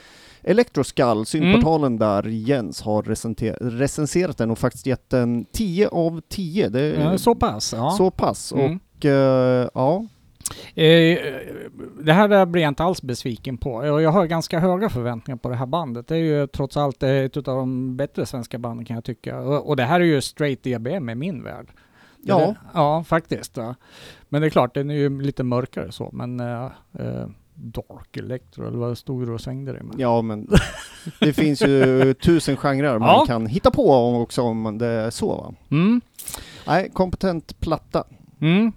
Electroskull, 0.43 1.27
syntportalen 1.27 1.99
där 1.99 2.23
Jens 2.23 2.83
har 2.83 3.03
recenserat 3.71 4.39
den 4.39 4.51
och 4.51 4.59
faktiskt 4.59 4.87
gett 4.87 5.11
den 5.11 5.45
10 5.53 5.89
av 5.89 6.21
10. 6.29 6.69
Det 6.69 6.81
Ja, 6.81 7.19
så 7.19 7.35
pass? 7.35 7.73
Ja. 7.77 7.91
så 7.91 8.11
pass. 8.11 8.53
Mm. 8.53 8.81
Och 8.97 9.05
eh, 9.05 9.69
ja, 9.75 10.07
Eh, 10.75 11.19
det 12.03 12.13
här 12.13 12.47
blir 12.47 12.63
jag 12.63 12.69
inte 12.71 12.83
alls 12.85 13.03
besviken 13.03 13.57
på. 13.59 13.87
Jag 13.87 14.11
har 14.11 14.27
ganska 14.27 14.59
höga 14.59 14.89
förväntningar 14.89 15.37
på 15.39 15.49
det 15.49 15.57
här 15.57 15.67
bandet. 15.67 16.09
Det 16.09 16.15
är 16.17 16.19
ju 16.21 16.47
trots 16.47 16.77
allt 16.77 17.03
ett 17.03 17.37
av 17.37 17.43
de 17.43 17.97
bättre 17.97 18.27
svenska 18.27 18.59
banden 18.59 18.85
kan 18.87 18.95
jag 18.95 19.05
tycka. 19.05 19.39
Och, 19.41 19.69
och 19.69 19.77
det 19.77 19.85
här 19.85 20.01
är 20.01 20.05
ju 20.05 20.21
straight 20.21 20.67
EBM 20.67 21.09
i 21.09 21.15
min 21.15 21.43
värld. 21.45 21.67
Ja. 22.23 22.39
Det, 22.39 22.57
ja, 22.75 23.05
faktiskt. 23.05 23.57
Ja. 23.57 23.75
Men 24.29 24.41
det 24.41 24.47
är 24.49 24.51
klart, 24.51 24.75
den 24.75 24.91
är 24.91 24.95
ju 24.95 25.21
lite 25.21 25.45
mörkare 25.45 25.93
så. 25.93 26.11
Men 26.13 26.41
eh, 26.41 26.65
eh, 26.99 27.27
Dark 27.55 28.17
Electro, 28.17 28.67
eller 28.69 28.79
vad 28.79 28.99
stod 28.99 29.27
det 29.27 29.33
och 29.33 29.41
svängde 29.41 29.73
det 29.73 29.83
med? 29.83 29.95
ja 29.99 30.23
men 30.23 30.49
det 31.21 31.33
finns 31.37 31.63
ju 31.63 32.15
tusen 32.15 32.57
genrer 32.57 32.99
man 32.99 33.09
Ja. 33.09 33.25
kan 33.27 33.47
hitta 33.47 33.71
på 33.71 34.17
också 34.23 34.43
om 34.43 34.79
det 34.79 34.87
är 34.87 35.11
så 35.11 35.27
va. 35.29 35.55
Mm. 35.71 36.01
Nej, 36.67 36.91
kompetent 36.93 37.61
platta. 37.61 38.05
Mm. 38.41 38.73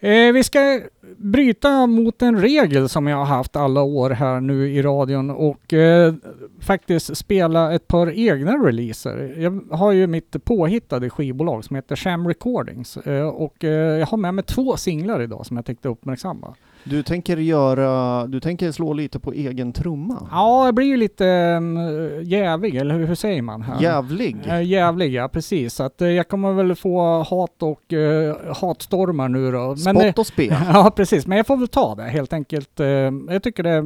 Eh, 0.00 0.32
vi 0.32 0.44
ska 0.44 0.80
bryta 1.16 1.86
mot 1.86 2.22
en 2.22 2.40
regel 2.40 2.88
som 2.88 3.06
jag 3.06 3.16
har 3.16 3.24
haft 3.24 3.56
alla 3.56 3.82
år 3.82 4.10
här 4.10 4.40
nu 4.40 4.70
i 4.72 4.82
radion 4.82 5.30
och 5.30 5.72
eh, 5.72 6.14
faktiskt 6.60 7.16
spela 7.16 7.74
ett 7.74 7.88
par 7.88 8.10
egna 8.18 8.52
releaser. 8.52 9.34
Jag 9.38 9.60
har 9.70 9.92
ju 9.92 10.06
mitt 10.06 10.44
påhittade 10.44 11.10
skivbolag 11.10 11.64
som 11.64 11.76
heter 11.76 11.96
Sham 11.96 12.28
Recordings 12.28 12.96
eh, 12.96 13.28
och 13.28 13.64
eh, 13.64 13.98
jag 13.98 14.06
har 14.06 14.16
med 14.16 14.34
mig 14.34 14.44
två 14.44 14.76
singlar 14.76 15.22
idag 15.22 15.46
som 15.46 15.56
jag 15.56 15.66
tänkte 15.66 15.88
uppmärksamma. 15.88 16.54
Du 16.90 17.02
tänker 17.02 17.36
göra, 17.36 18.26
du 18.26 18.40
tänker 18.40 18.72
slå 18.72 18.92
lite 18.92 19.20
på 19.20 19.32
egen 19.32 19.72
trumma? 19.72 20.28
Ja, 20.30 20.64
jag 20.64 20.74
blir 20.74 20.86
ju 20.86 20.96
lite 20.96 21.24
um, 21.56 21.76
jävig, 22.22 22.76
eller 22.76 22.94
hur, 22.94 23.06
hur 23.06 23.14
säger 23.14 23.42
man? 23.42 23.62
Här? 23.62 23.82
Jävlig? 23.82 24.36
Eh, 24.46 24.62
jävlig, 24.62 25.14
ja 25.14 25.28
precis. 25.28 25.74
Så 25.74 25.82
att, 25.82 26.02
eh, 26.02 26.08
jag 26.08 26.28
kommer 26.28 26.52
väl 26.52 26.74
få 26.74 27.22
hat 27.22 27.62
och 27.62 27.92
eh, 27.92 28.36
hatstormar 28.60 29.28
nu 29.28 29.52
då. 29.52 29.76
Men, 29.84 29.96
Spott 29.96 30.18
och 30.18 30.26
spe? 30.26 30.44
Ja, 30.72 30.92
precis. 30.96 31.26
Men 31.26 31.36
jag 31.36 31.46
får 31.46 31.56
väl 31.56 31.68
ta 31.68 31.94
det 31.94 32.02
helt 32.02 32.32
enkelt. 32.32 32.80
Jag 33.28 33.42
tycker 33.42 33.62
det, 33.62 33.78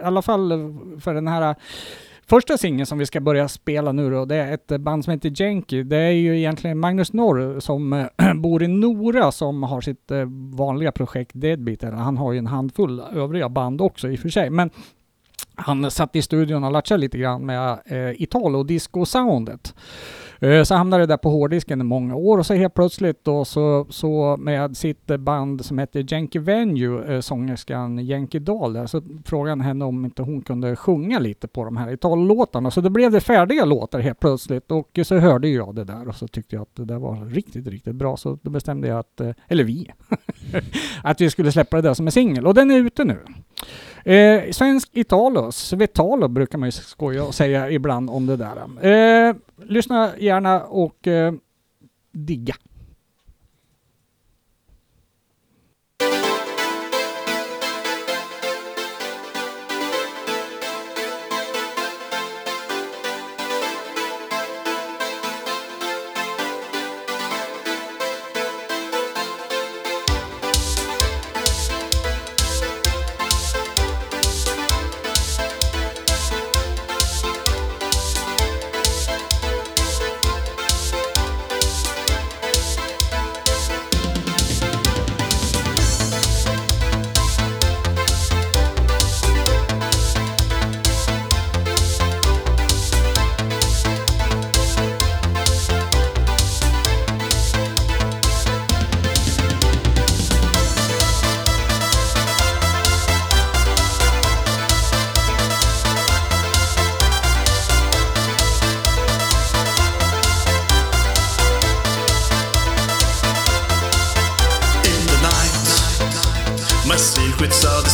i 0.00 0.02
alla 0.02 0.22
fall 0.22 0.74
för 1.00 1.14
den 1.14 1.28
här 1.28 1.54
första 2.26 2.58
singeln 2.58 2.86
som 2.86 2.98
vi 2.98 3.06
ska 3.06 3.20
börja 3.20 3.48
spela 3.48 3.92
nu 3.92 4.10
då, 4.10 4.24
det 4.24 4.36
är 4.36 4.54
ett 4.54 4.80
band 4.80 5.04
som 5.04 5.12
heter 5.12 5.42
Jenky. 5.42 5.82
Det 5.82 5.96
är 5.96 6.10
ju 6.10 6.38
egentligen 6.38 6.78
Magnus 6.78 7.12
Norr 7.12 7.60
som 7.60 8.08
bor 8.34 8.62
i 8.62 8.68
Nora 8.68 9.32
som 9.32 9.62
har 9.62 9.80
sitt 9.80 10.10
eh, 10.10 10.24
vanliga 10.56 10.92
projekt 10.92 11.30
Deadbeat. 11.34 11.82
Eller 11.82 11.96
Han 11.96 12.16
har 12.16 12.32
ju 12.32 12.38
en 12.38 12.46
handfull 12.46 13.00
övriga 13.00 13.48
band 13.48 13.80
också 13.80 14.08
i 14.08 14.16
och 14.16 14.20
för 14.20 14.28
sig. 14.28 14.50
Men 14.50 14.70
han 15.54 15.90
satt 15.90 16.16
i 16.16 16.22
studion 16.22 16.64
och 16.64 16.72
latchade 16.72 17.00
lite 17.00 17.18
grann 17.18 17.46
med 17.46 17.78
eh, 17.86 18.22
Italo 18.22 18.62
disco-soundet. 18.62 19.74
Eh, 19.74 20.25
Eh, 20.40 20.62
så 20.62 20.74
hamnade 20.74 21.02
det 21.02 21.06
där 21.06 21.16
på 21.16 21.30
hårddisken 21.30 21.80
i 21.80 21.84
många 21.84 22.14
år 22.14 22.38
och 22.38 22.46
så 22.46 22.54
helt 22.54 22.74
plötsligt 22.74 23.24
då 23.24 23.44
så, 23.44 23.86
så 23.90 24.36
med 24.38 24.76
sitt 24.76 25.06
band 25.06 25.64
som 25.64 25.78
heter 25.78 26.12
Yankee 26.12 26.40
Venue, 26.40 27.14
eh, 27.14 27.20
sångerskan 27.20 27.98
Yankee 27.98 28.38
Dahl 28.38 28.72
där, 28.72 28.86
så 28.86 29.02
frågade 29.24 29.50
han 29.50 29.60
henne 29.60 29.84
om 29.84 30.04
inte 30.04 30.22
hon 30.22 30.42
kunde 30.42 30.76
sjunga 30.76 31.18
lite 31.18 31.48
på 31.48 31.64
de 31.64 31.76
här 31.76 31.92
Italo-låtarna. 31.92 32.70
Så 32.70 32.80
då 32.80 32.90
blev 32.90 33.10
det 33.10 33.20
färdiga 33.20 33.64
låtar 33.64 34.00
helt 34.00 34.20
plötsligt 34.20 34.70
och 34.70 34.98
så 35.04 35.18
hörde 35.18 35.48
jag 35.48 35.74
det 35.74 35.84
där 35.84 36.08
och 36.08 36.14
så 36.14 36.28
tyckte 36.28 36.56
jag 36.56 36.62
att 36.62 36.76
det 36.76 36.84
där 36.84 36.98
var 36.98 37.24
riktigt, 37.24 37.66
riktigt 37.66 37.94
bra. 37.94 38.16
Så 38.16 38.38
då 38.42 38.50
bestämde 38.50 38.88
jag 38.88 38.98
att, 38.98 39.20
eh, 39.20 39.30
eller 39.48 39.64
vi, 39.64 39.90
att 41.02 41.20
vi 41.20 41.30
skulle 41.30 41.52
släppa 41.52 41.76
det 41.76 41.82
där 41.82 41.94
som 41.94 42.06
en 42.06 42.12
singel 42.12 42.46
och 42.46 42.54
den 42.54 42.70
är 42.70 42.78
ute 42.78 43.04
nu. 43.04 43.18
Eh, 44.06 44.50
svensk 44.50 44.88
Italo, 44.92 45.52
Svetalo 45.52 46.28
brukar 46.28 46.58
man 46.58 46.66
ju 46.66 46.72
skoja 46.72 47.24
och 47.24 47.34
säga 47.34 47.70
ibland 47.70 48.10
om 48.10 48.26
det 48.26 48.36
där. 48.36 48.56
Eh, 48.88 49.34
lyssna 49.56 50.10
gärna 50.18 50.64
och 50.64 51.06
eh, 51.06 51.34
digga. 52.12 52.54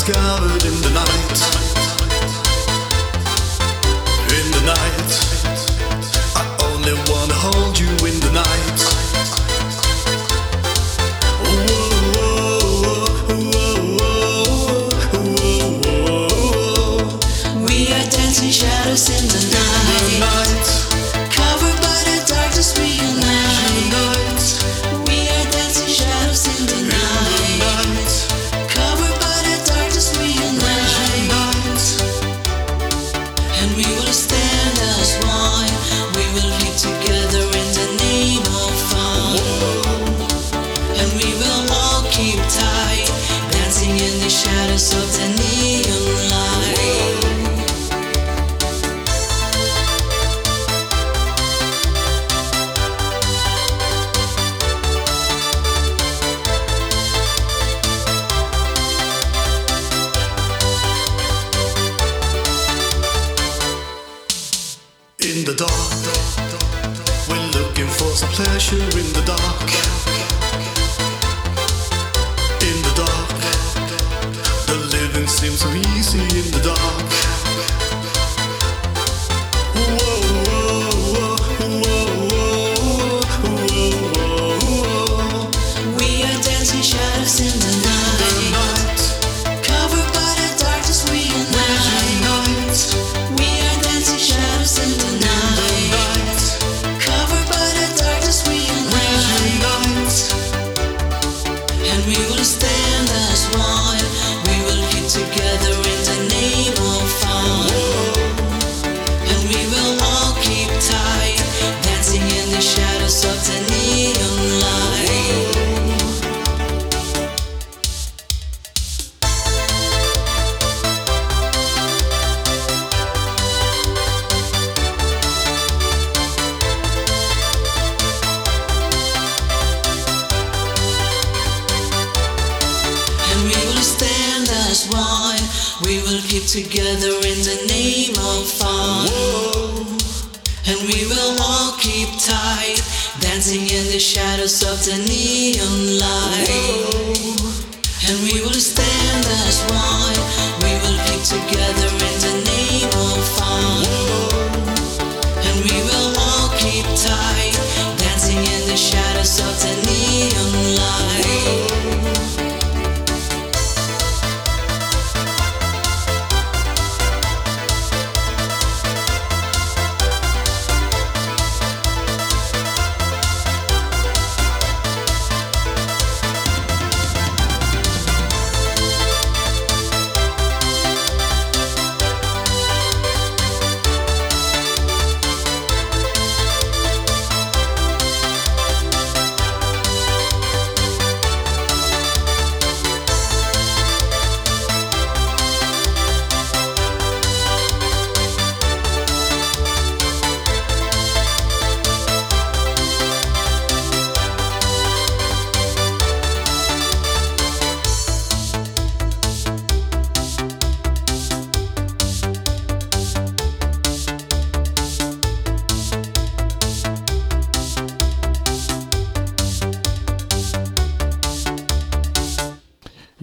Discovered 0.05 0.64
in 0.64 0.82
the 0.82 0.90
night. 0.90 1.62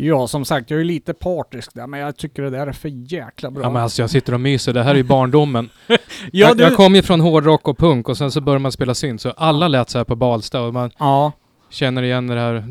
Ja, 0.02 0.28
som 0.28 0.45
sagt, 0.45 0.70
jag 0.72 0.80
är 0.80 0.84
lite 0.84 1.14
partisk 1.14 1.74
där, 1.74 1.88
men 1.88 2.00
jag 2.00 2.18
tycker 2.18 2.43
det 2.43 2.50
där 2.50 2.68
är 2.68 2.72
för 2.72 2.89
jäkla 3.14 3.52
bra. 3.52 3.64
Ja 3.64 3.70
men 3.70 3.82
alltså 3.84 4.02
jag 4.02 4.10
sitter 4.10 4.34
och 4.34 4.39
myser, 4.39 4.74
det 4.74 4.84
här 4.84 4.91
är 4.91 4.95
ju 4.95 5.04
barndomen. 5.04 5.70
Ja, 5.88 5.97
jag, 6.32 6.58
du- 6.58 6.64
jag 6.64 6.76
kom 6.76 6.95
ju 6.95 7.02
från 7.02 7.20
hårdrock 7.22 7.68
och 7.68 7.78
punk 7.78 8.10
och 8.10 8.18
sen 8.18 8.32
så 8.32 8.41
började 8.41 8.62
man 8.62 8.72
spela 8.72 8.93
synt, 8.93 9.22
så 9.22 9.30
alla 9.32 9.68
lät 9.68 9.89
så 9.89 9.97
här 9.97 10.06
på 10.06 10.16
Balsta 10.16 10.62
och 10.62 10.74
man 10.74 10.91
Ja, 11.00 11.32
känner 11.70 12.04
igen 12.04 12.28
det 12.28 12.39
här 12.39 12.64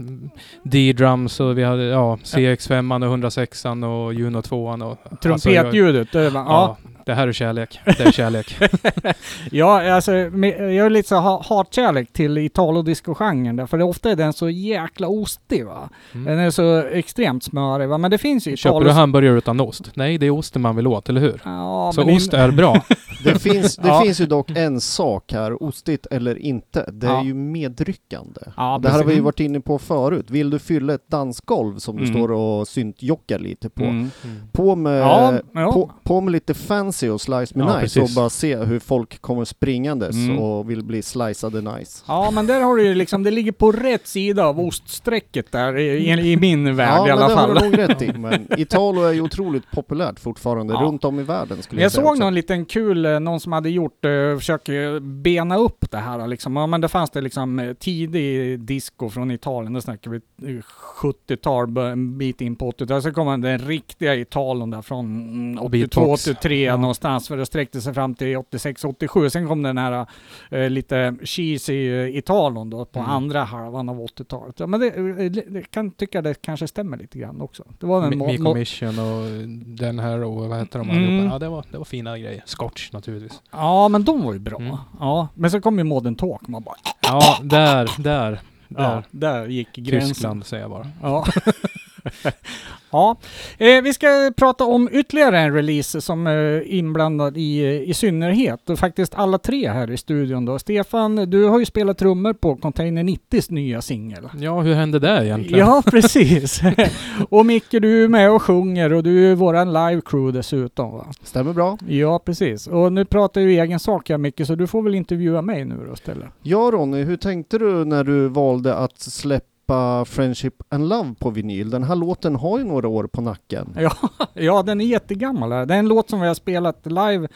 D-drums 0.62 1.40
och 1.40 1.58
vi 1.58 1.64
hade 1.64 1.82
ja, 1.84 2.16
CX5 2.24 3.02
och 3.04 3.06
106 3.10 3.64
och 3.64 4.14
Juno 4.14 4.42
2 4.42 4.64
och... 4.64 4.72
Alltså, 4.72 4.98
jag, 5.22 5.40
trumpetljudet. 5.40 6.12
det 6.12 6.30
var- 6.30 6.40
ja. 6.40 6.76
ja. 6.84 6.90
Det 7.08 7.14
här 7.14 7.28
är 7.28 7.32
kärlek. 7.32 7.80
Det 7.84 8.00
är 8.00 8.12
kärlek. 8.12 8.56
Ja, 9.52 9.92
alltså 9.94 10.12
jag 10.12 10.86
är 10.86 10.90
lite 10.90 11.08
så 11.08 11.16
ha- 11.16 11.42
hatkärlek 11.48 12.12
till 12.12 12.38
Italo-disco-genren 12.38 13.56
där, 13.56 13.66
för 13.66 13.78
det 13.78 13.84
ofta 13.84 14.10
är 14.10 14.16
den 14.16 14.32
så 14.32 14.48
jäkla 14.50 15.08
ostig 15.08 15.66
va. 15.66 15.88
Mm. 16.14 16.24
Den 16.26 16.38
är 16.38 16.50
så 16.50 16.76
extremt 16.78 17.44
smörig 17.44 17.88
va, 17.88 17.98
men 17.98 18.10
det 18.10 18.18
finns 18.18 18.46
ju 18.48 18.56
Köper 18.56 18.80
du 18.80 18.90
hamburgare 18.90 19.38
utan 19.38 19.60
ost? 19.60 19.90
Nej, 19.94 20.18
det 20.18 20.26
är 20.26 20.30
osten 20.30 20.62
man 20.62 20.76
vill 20.76 20.86
åt, 20.86 21.08
eller 21.08 21.20
hur? 21.20 21.40
Ja, 21.44 21.92
så 21.94 22.02
ost 22.02 22.32
in- 22.32 22.40
är 22.40 22.50
bra. 22.50 22.84
Det, 23.24 23.38
finns, 23.38 23.76
det 23.76 23.88
Ja. 23.88 24.00
finns 24.04 24.20
ju 24.20 24.26
dock 24.26 24.50
en 24.50 24.80
sak 24.80 25.32
här, 25.32 25.62
ostigt 25.62 26.06
eller 26.10 26.38
inte. 26.38 26.90
Det 26.92 27.06
är 27.06 27.10
Ja. 27.10 27.24
ju 27.24 27.34
medryckande. 27.34 28.40
Ja, 28.56 28.78
det 28.82 28.88
här 28.90 28.96
har 28.98 29.04
vi 29.04 29.14
ju 29.14 29.20
varit 29.20 29.40
inne 29.40 29.60
på 29.60 29.78
förut. 29.78 30.30
Vill 30.30 30.50
du 30.50 30.58
fylla 30.58 30.94
ett 30.94 31.08
dansgolv 31.08 31.78
som 31.78 31.96
du 31.96 32.02
Mm. 32.02 32.14
står 32.14 32.32
och 32.32 32.68
syntjockar 32.68 33.38
lite 33.38 33.70
på. 33.70 33.82
Mm. 33.82 34.10
På, 34.52 34.76
med, 34.76 35.00
Ja, 35.02 35.32
ja. 35.54 35.72
På, 35.72 35.90
på 36.02 36.20
med 36.20 36.32
lite 36.32 36.54
fancy 36.54 36.97
och 37.02 37.20
slice 37.20 37.58
med 37.58 37.66
Ja, 37.66 37.80
nice 37.80 37.80
precis. 38.00 38.16
och 38.16 38.22
bara 38.22 38.30
se 38.30 38.56
hur 38.56 38.78
folk 38.78 39.20
kommer 39.20 39.44
springandes 39.44 40.14
Mm. 40.16 40.38
och 40.38 40.70
vill 40.70 40.84
bli 40.84 41.02
sliceade 41.02 41.60
nice. 41.60 42.04
Ja, 42.08 42.30
men 42.30 42.46
där 42.46 42.60
har 42.60 42.76
du 42.76 42.82
ju 42.86 42.94
liksom, 42.94 43.22
det 43.22 43.30
ligger 43.30 43.52
på 43.52 43.72
rätt 43.72 44.06
sida 44.06 44.46
av 44.46 44.60
oststräcket 44.60 45.52
där 45.52 45.76
i, 45.78 46.10
i, 46.32 46.36
min 46.36 46.76
värld 46.76 46.88
ja, 46.98 47.08
i 47.08 47.10
alla 47.10 47.20
men 47.20 47.36
det 47.36 47.40
har 47.42 47.46
fall. 47.54 47.58
du 47.62 47.70
nog 47.70 47.78
rätt 47.78 48.02
i. 48.02 48.12
Men 48.12 48.46
Italo 48.60 49.02
är 49.02 49.12
ju 49.12 49.20
otroligt 49.20 49.70
populärt 49.70 50.20
fortfarande 50.20 50.74
Ja. 50.78 50.80
runt 50.80 51.04
om 51.04 51.20
i 51.20 51.22
världen 51.22 51.62
skulle 51.62 51.80
jag, 51.80 51.84
Jag 51.84 51.92
säga 51.92 52.02
såg 52.02 52.10
också. 52.10 52.22
någon 52.24 52.34
liten 52.34 52.64
kul, 52.64 53.06
eh, 53.06 53.20
någon 53.20 53.40
som 53.40 53.52
hade 53.52 53.70
gjort, 53.70 54.04
eh, 54.04 54.10
försöker 54.38 55.00
bena 55.00 55.56
upp 55.56 55.90
det 55.90 55.98
här 55.98 56.26
liksom. 56.26 56.56
Ja 56.56 56.66
men 56.66 56.80
det 56.80 56.88
fanns 56.88 57.10
det 57.10 57.20
liksom 57.20 57.58
eh, 57.58 57.72
tidig 57.72 58.60
disco 58.60 59.10
från 59.10 59.30
Italien, 59.30 59.72
då 59.72 59.80
snackar 59.80 60.10
vi 60.10 60.16
eh, 60.56 60.62
70-tal, 61.02 61.66
bör- 61.66 61.90
en 61.90 62.18
bit 62.18 62.40
in 62.40 62.56
på 62.56 62.70
80-talet. 62.70 63.02
Så 63.04 63.12
kom 63.12 63.40
den 63.40 63.58
riktiga 63.58 64.14
Italien 64.14 64.70
där 64.70 64.82
från 64.82 65.04
mm, 65.06 65.58
82, 65.58 65.68
Beatbox. 65.68 66.26
83 66.28 66.64
Ja. 66.64 66.76
Någonstans, 66.88 67.28
för 67.28 67.36
det 67.36 67.46
sträckte 67.46 67.80
sig 67.80 67.94
fram 67.94 68.14
till 68.14 68.36
86, 68.36 68.84
87. 68.84 69.30
Sen 69.30 69.48
kom 69.48 69.62
den 69.62 69.78
här 69.78 70.06
eh, 70.50 70.70
lite 70.70 71.14
cheesy 71.24 71.88
eh, 71.90 72.16
Italien 72.16 72.70
då 72.70 72.84
på 72.84 72.98
Mm. 72.98 73.10
andra 73.10 73.44
halvan 73.44 73.88
av 73.88 73.96
80-talet. 74.06 74.60
Ja 74.60 74.66
men 74.66 74.80
det, 74.80 74.86
eh, 74.96 75.30
det, 75.30 75.62
kan 75.70 75.90
tycka 75.90 76.22
det 76.22 76.42
kanske 76.42 76.68
stämmer 76.68 76.96
lite 76.96 77.18
grann 77.18 77.40
också. 77.40 77.64
Det 77.80 77.86
var 77.86 78.02
en 78.12 78.18
Miko 78.18 78.54
Mission 78.54 78.98
och 78.98 79.48
den 79.66 79.98
här 79.98 80.24
och 80.24 80.48
vad 80.48 80.58
heter 80.58 80.78
de 80.78 80.90
Mm. 80.90 81.04
allihopa? 81.04 81.34
Ja, 81.34 81.38
det 81.38 81.48
var, 81.48 81.64
det 81.70 81.78
var 81.78 81.84
fina 81.84 82.18
grejer. 82.18 82.42
Scotch 82.46 82.92
naturligtvis. 82.92 83.42
Ja, 83.52 83.88
men 83.88 84.04
de 84.04 84.22
var 84.24 84.32
ju 84.32 84.38
bra. 84.38 84.58
Mm. 84.58 84.76
Ja, 85.00 85.28
men 85.34 85.50
så 85.50 85.60
kom 85.60 85.78
ju 85.78 85.84
Modern 85.84 86.14
Talk. 86.14 86.48
Man 86.48 86.62
bara, 86.62 86.76
Ja, 87.02 87.38
där, 87.42 87.90
där, 87.98 88.40
ja, 88.68 88.76
där. 88.78 89.04
där 89.10 89.46
gick 89.48 89.76
gränsen. 89.76 90.08
Tyskland 90.08 90.46
säger 90.46 90.62
jag 90.62 90.70
bara. 90.70 90.86
Ja. 91.02 91.26
ja. 92.90 93.16
Eh, 93.58 93.82
vi 93.82 93.94
ska 93.94 94.32
prata 94.36 94.64
om 94.64 94.88
ytterligare 94.92 95.38
en 95.38 95.54
release 95.54 96.00
som 96.00 96.26
är 96.26 96.66
inblandad 96.66 97.36
i, 97.36 97.84
i 97.86 97.94
synnerhet. 97.94 98.70
Och 98.70 98.78
faktiskt 98.78 99.14
alla 99.14 99.38
tre 99.38 99.68
här 99.68 99.90
i 99.90 99.96
studion 99.96 100.44
då. 100.44 100.58
Stefan, 100.58 101.16
du 101.16 101.44
har 101.44 101.58
ju 101.58 101.66
spelat 101.66 101.98
trummor 101.98 102.32
på 102.32 102.56
Container 102.56 103.02
90s 103.02 103.52
nya 103.52 103.82
singel. 103.82 104.28
Ja, 104.40 104.60
hur 104.60 104.74
hände 104.74 104.98
det 104.98 105.26
egentligen? 105.26 105.66
Ja, 105.66 105.82
precis. 105.90 106.60
och 107.30 107.46
Micke, 107.46 107.70
du 107.70 108.04
är 108.04 108.08
med 108.08 108.30
och 108.30 108.42
sjunger 108.42 108.92
och 108.92 109.02
du 109.02 109.30
är 109.30 109.34
våran 109.34 109.72
live 109.72 110.00
crew 110.04 110.38
dessutom 110.38 110.92
va? 110.92 111.06
Stämmer 111.22 111.52
bra. 111.52 111.78
Ja, 111.88 112.18
precis. 112.18 112.66
Och 112.66 112.92
nu 112.92 113.04
pratar 113.04 113.40
ju 113.40 113.60
egen 113.60 113.80
sak 113.80 114.10
här 114.10 114.18
Micke, 114.18 114.46
så 114.46 114.54
du 114.54 114.66
får 114.66 114.82
väl 114.82 114.94
intervjua 114.94 115.42
mig 115.42 115.64
nu 115.64 115.84
då 115.86 115.92
istället. 115.92 116.28
Ja 116.42 116.70
Ronny, 116.72 117.02
hur 117.02 117.16
tänkte 117.16 117.58
du 117.58 117.84
när 117.84 118.04
du 118.04 118.28
valde 118.28 118.74
att 118.74 119.00
släppa 119.00 119.57
Friendship 120.04 120.54
and 120.68 120.88
Love 120.88 121.14
på 121.20 121.30
vinyl? 121.30 121.70
Den 121.70 121.84
här 121.84 121.96
låten 121.96 122.36
har 122.36 122.58
ju 122.58 122.64
några 122.64 122.88
år 122.88 123.06
på 123.06 123.20
nacken. 123.20 123.74
Ja, 123.78 123.92
ja, 124.34 124.62
den 124.62 124.80
är 124.80 124.84
jättegammal. 124.84 125.50
Det 125.50 125.74
är 125.74 125.78
en 125.78 125.88
låt 125.88 126.10
som 126.10 126.20
vi 126.20 126.26
har 126.26 126.34
spelat 126.34 126.86
live 126.86 127.28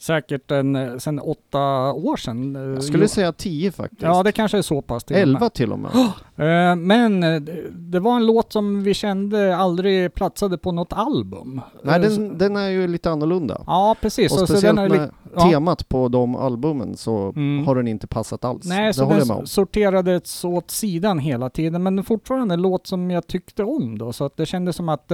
säkert 0.00 0.50
en, 0.50 1.00
sen 1.00 1.18
åtta 1.18 1.92
år 1.92 2.16
sedan. 2.16 2.54
Jag 2.74 2.84
skulle 2.84 3.08
säga 3.08 3.32
10 3.32 3.72
faktiskt. 3.72 4.02
Ja, 4.02 4.22
det 4.22 4.32
kanske 4.32 4.58
är 4.58 4.62
så 4.62 4.82
pass 4.82 5.04
till 5.04 5.16
och 5.16 5.20
med. 5.28 5.34
11 5.34 5.50
till 5.50 5.72
och 5.72 5.78
med. 5.78 5.90
Eh, 6.36 6.76
Men 6.76 7.22
eh, 7.22 7.40
det- 7.72 8.00
var 8.00 8.16
en 8.16 8.26
låt 8.26 8.52
som 8.52 8.82
vi 8.82 8.94
kände 8.94 9.56
aldrig 9.56 10.14
platsade 10.14 10.58
på 10.58 10.72
något 10.72 10.92
album. 10.92 11.60
Nej, 11.84 12.00
Eh, 12.04 12.08
så- 12.08 12.20
den, 12.20 12.38
den 12.38 12.56
är 12.56 12.68
ju 12.68 12.86
lite 12.88 13.10
annorlunda. 13.10 13.62
Ja, 13.66 13.96
precis. 14.00 14.32
Och 14.32 14.38
Så- 14.38 14.46
så 14.46 14.52
speciellt 14.52 14.78
är 14.78 14.88
med 14.88 15.10
ja. 15.34 15.40
temat 15.50 15.88
på 15.88 16.08
de 16.08 16.36
albumen 16.36 16.96
så 16.96 17.32
Mm. 17.36 17.66
har 17.66 17.74
den 17.74 17.88
inte 17.88 18.06
passat 18.06 18.44
alls. 18.44 18.66
Nej, 18.66 18.86
det 18.86 18.92
så 18.94 19.00
den 19.08 19.28
med 19.28 19.36
om. 19.36 19.46
sorterades 19.46 20.44
åt 20.44 20.70
sidan 20.70 21.18
hela 21.18 21.50
tiden, 21.50 21.82
men 21.82 22.04
fortfarande 22.04 22.54
en 22.54 22.62
låt 22.62 22.86
som 22.86 23.10
jag 23.10 23.26
tyckte 23.26 23.64
om 23.64 23.98
då, 23.98 24.12
så 24.12 24.24
att 24.24 24.36
det 24.36 24.46
kändes 24.46 24.76
som 24.76 24.88
att 24.88 25.12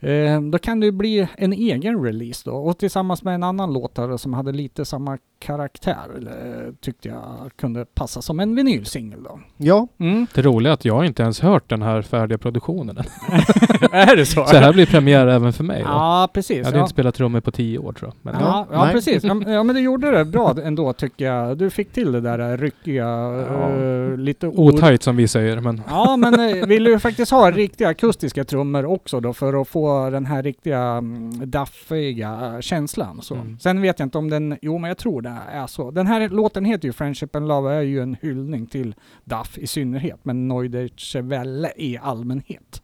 eh, 0.00 0.40
då 0.40 0.58
kan 0.58 0.80
det 0.80 0.86
ju 0.86 0.92
bli 0.92 1.28
en 1.36 1.52
egen 1.52 2.04
release 2.04 2.42
då, 2.44 2.56
och 2.56 2.78
tillsammans 2.78 3.22
med 3.22 3.34
en 3.34 3.42
annan 3.42 3.72
låtare 3.72 4.18
som 4.18 4.32
hade 4.32 4.52
lite 4.52 4.84
samma 4.84 5.18
karaktär, 5.38 6.06
eh, 6.20 6.72
tyckte 6.80 7.08
jag 7.08 7.50
kunde 7.56 7.84
passa 7.84 8.22
som 8.22 8.40
en 8.40 8.54
vinylsingel 8.56 9.22
då. 9.22 9.40
Ja, 9.56 9.88
Mm. 9.98 10.26
Det 10.34 10.42
roliga 10.42 10.70
är 10.70 10.74
att 10.74 10.84
jag 10.84 11.06
inte 11.06 11.22
ens 11.22 11.40
hört 11.40 11.68
den 11.70 11.82
här 11.82 12.02
färdiga 12.02 12.38
produktionen 12.38 12.98
än. 12.98 13.04
är 13.92 14.16
det 14.16 14.26
så? 14.26 14.44
Så 14.44 14.56
här 14.56 14.72
blir 14.72 14.86
premiär 14.86 15.26
även 15.26 15.52
för 15.52 15.64
mig. 15.64 15.82
då. 15.82 15.88
Ja, 15.88 16.28
precis. 16.34 16.56
Jag 16.56 16.64
hade 16.64 16.76
ja. 16.76 16.82
inte 16.82 16.90
spelat 16.90 17.14
trummor 17.14 17.40
på 17.40 17.50
tio 17.50 17.78
år 17.78 17.92
tror 17.92 18.12
jag. 18.22 18.32
Men, 18.32 18.40
Ja, 18.42 18.66
ja 18.72 18.84
nej. 18.84 18.92
precis. 18.94 19.24
Ja, 19.24 19.34
men- 19.34 19.52
ja, 19.52 19.64
du 19.64 19.80
gjorde 19.80 20.10
det 20.10 20.24
bra 20.24 20.54
ändå 20.64 20.92
tycker 20.92 21.24
jag. 21.24 21.58
Du 21.58 21.70
fick 21.70 21.92
till 21.92 22.12
det 22.12 22.20
där 22.20 22.56
ryckiga, 22.56 23.06
Ja. 23.06 23.70
eh, 23.70 24.16
lite 24.16 24.46
Otajt 24.46 25.02
som 25.02 25.16
vi 25.16 25.28
säger, 25.28 25.60
men 25.60 25.82
Ja, 25.88 26.16
men 26.16 26.34
eh, 26.58 26.66
vill 26.66 26.84
du 26.84 26.98
faktiskt 26.98 27.30
ha 27.32 27.50
riktiga 27.50 27.88
akustiska 27.88 28.44
trummor 28.44 28.84
också 28.86 29.20
då 29.20 29.32
för 29.32 29.60
att 29.60 29.68
få 29.68 30.10
den 30.10 30.26
här 30.26 30.42
riktiga 30.42 30.78
mm, 30.80 31.50
daffiga 31.50 32.62
känslan. 32.62 33.22
Så. 33.22 33.34
Mm. 33.34 33.58
Sen 33.58 33.82
vet 33.82 33.98
jag 33.98 34.06
inte 34.06 34.18
om 34.18 34.30
den, 34.30 34.56
jo 34.62 34.78
men 34.78 34.88
jag 34.88 34.98
tror 34.98 35.22
det 35.22 35.27
är 35.50 35.66
så. 35.66 35.90
Den 35.90 36.06
här 36.06 36.28
låten 36.28 36.64
heter 36.64 36.88
ju 36.88 36.92
Friendship 36.92 37.36
and 37.36 37.48
Love 37.48 37.74
är 37.74 37.82
ju 37.82 38.00
en 38.02 38.16
hyllning 38.22 38.66
till 38.66 38.94
Duff 39.24 39.58
i 39.58 39.66
synnerhet, 39.66 40.18
men 40.22 40.48
Neudeutsche 40.48 41.20
Welle 41.22 41.72
i 41.76 41.98
allmänhet. 41.98 42.82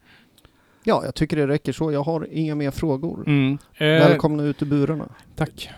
Ja, 0.84 1.05
jag 1.05 1.14
tycker 1.14 1.36
det 1.36 1.47
räcker 1.47 1.72
så. 1.72 1.92
Jag 1.92 2.03
har 2.03 2.28
inga 2.30 2.55
mer 2.55 2.70
frågor. 2.70 3.24
Mm. 3.26 3.59
Eh, 3.74 3.86
Välkomna 3.86 4.42
ut 4.42 4.62
ur 4.62 4.66
burarna. 4.66 5.09
Tack. 5.36 5.70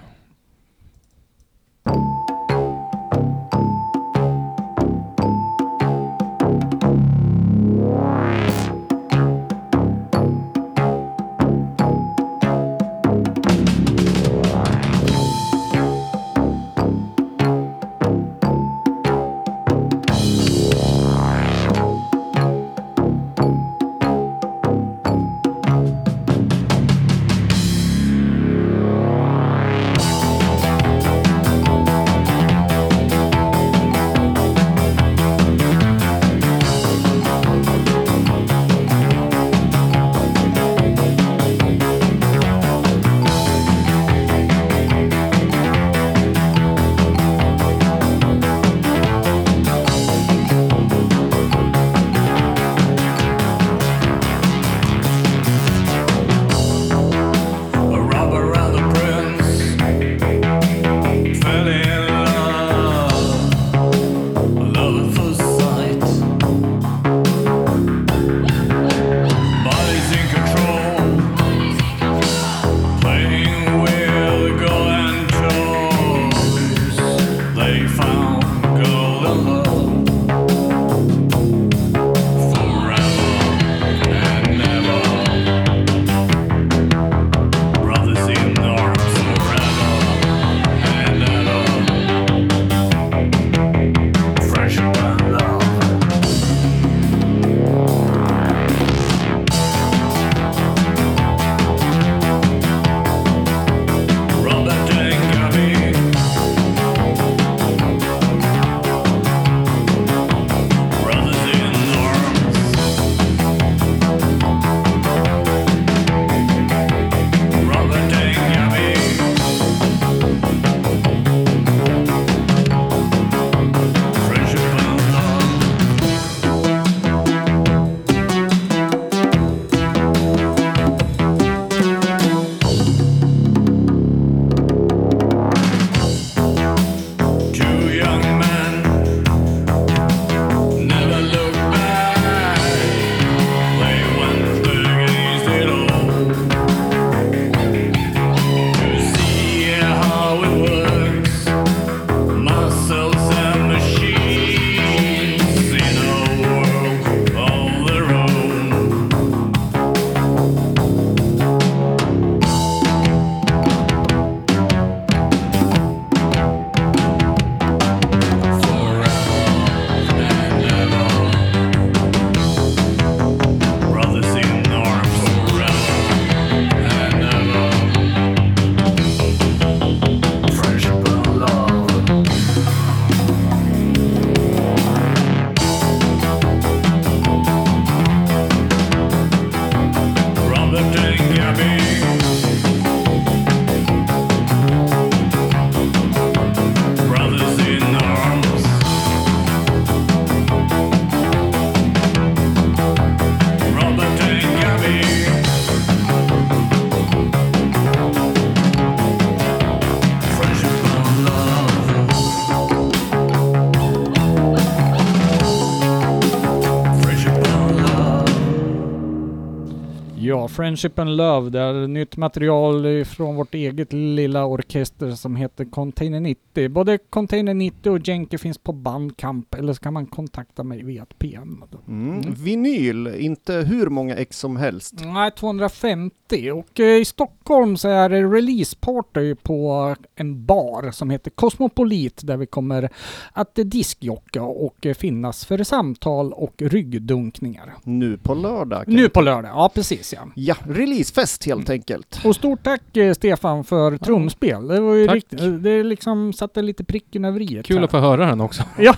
Friendship 220.57 220.99
and 220.99 221.17
Love, 221.17 221.51
det 221.51 221.61
är 221.61 221.87
nytt 221.87 222.17
material 222.17 223.05
från 223.05 223.37
vårt 223.37 223.55
eget 223.55 223.93
lilla 223.93 224.45
orkester 224.45 225.11
som 225.11 225.37
heter 225.37 225.65
Container 225.65 226.21
90. 226.21 226.69
Både 226.69 226.99
Container 226.99 227.55
90 227.55 227.91
och 227.91 228.09
Jenke 228.09 228.39
finns 228.39 228.59
på 228.59 228.73
Bandcamp 228.73 229.55
eller 229.55 229.73
så 229.73 229.81
kan 229.81 229.93
man 229.93 230.07
kontakta 230.07 230.65
mig 230.65 230.83
via 230.83 231.03
ett 231.03 231.19
PM. 231.19 231.65
Mm. 231.89 232.35
Vinyl, 232.35 233.07
inte 233.07 233.53
hur 233.53 233.87
många 233.87 234.17
ex 234.17 234.39
som 234.39 234.57
helst. 234.57 234.95
Nej, 235.05 235.31
250 235.31 236.15
och 236.33 236.81
eh, 236.81 237.01
i 237.01 237.05
Stockholm 237.05 237.77
så 237.77 237.89
är 237.89 238.09
det 238.09 238.23
releaseparty 238.23 239.35
på 239.35 239.95
en 240.15 240.45
bar 240.47 240.91
som 240.91 241.11
heter 241.11 241.31
Cosmopolit 241.31 242.21
där 242.25 242.37
vi 242.37 242.47
kommer 242.47 242.91
att 243.33 243.55
diskjocka 243.55 244.43
och 244.43 244.87
finnas 244.99 245.45
för 245.45 245.65
samtal 245.65 246.33
och 246.33 246.55
ryggdunkningar. 246.57 247.75
Nu 247.83 248.19
på 248.19 248.35
lördag. 248.35 248.85
Nu 248.87 249.09
på 249.09 249.21
lördag, 249.21 249.51
ja 249.55 249.71
precis 249.75 250.13
ja. 250.13 250.21
Ja, 250.35 250.55
releasefest 250.69 251.47
helt 251.47 251.71
enkelt. 251.71 252.21
Och 252.25 252.35
stort 252.35 252.63
tack 252.63 252.97
eh, 252.97 253.15
Stefan 253.15 253.65
för 253.65 253.97
trumspel. 253.97 254.69
Det 254.69 254.81
var 254.81 254.95
ju 254.95 255.07
Tack. 255.07 255.15
riktigt, 255.15 255.63
det 255.63 255.83
liksom 255.83 256.33
satte 256.33 256.63
lite 256.63 256.85
pricken 256.85 257.25
över 257.25 257.43
i. 257.43 257.63
Kul 257.65 257.85
att 257.85 257.91
få 257.91 257.99
höra 257.99 258.27
den 258.27 258.41
också. 258.41 258.63
Ja, 258.79 258.95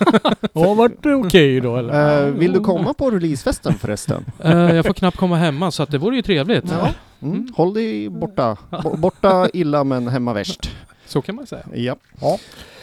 ja 0.52 0.74
vart 0.74 1.02
det 1.02 1.14
okej 1.14 1.60
då 1.60 1.76
eller? 1.76 2.26
Eh, 2.26 2.32
vill 2.32 2.52
du 2.52 2.60
komma 2.60 2.94
på 2.94 3.10
releasefesten 3.10 3.74
förresten? 3.74 4.24
Eh, 4.44 4.74
jag 4.74 4.86
får 4.86 4.94
knappt 4.94 5.16
komma 5.16 5.36
hemma 5.36 5.70
så 5.70 5.82
att 5.82 5.90
det 5.90 5.98
vore 5.98 6.16
ju 6.16 6.22
trevligt. 6.22 6.64
Ja. 6.70 6.88
Mm. 7.22 7.48
Håll 7.56 7.74
dig 7.74 8.08
borta. 8.08 8.56
Bo- 8.82 8.96
borta 8.96 9.48
illa 9.52 9.84
men 9.84 10.08
hemma 10.08 10.32
värst. 10.32 10.70
Så 11.06 11.22
kan 11.22 11.34
man 11.34 11.46
säga. 11.46 11.62
Ja. 11.74 11.96
ja. 12.20 12.38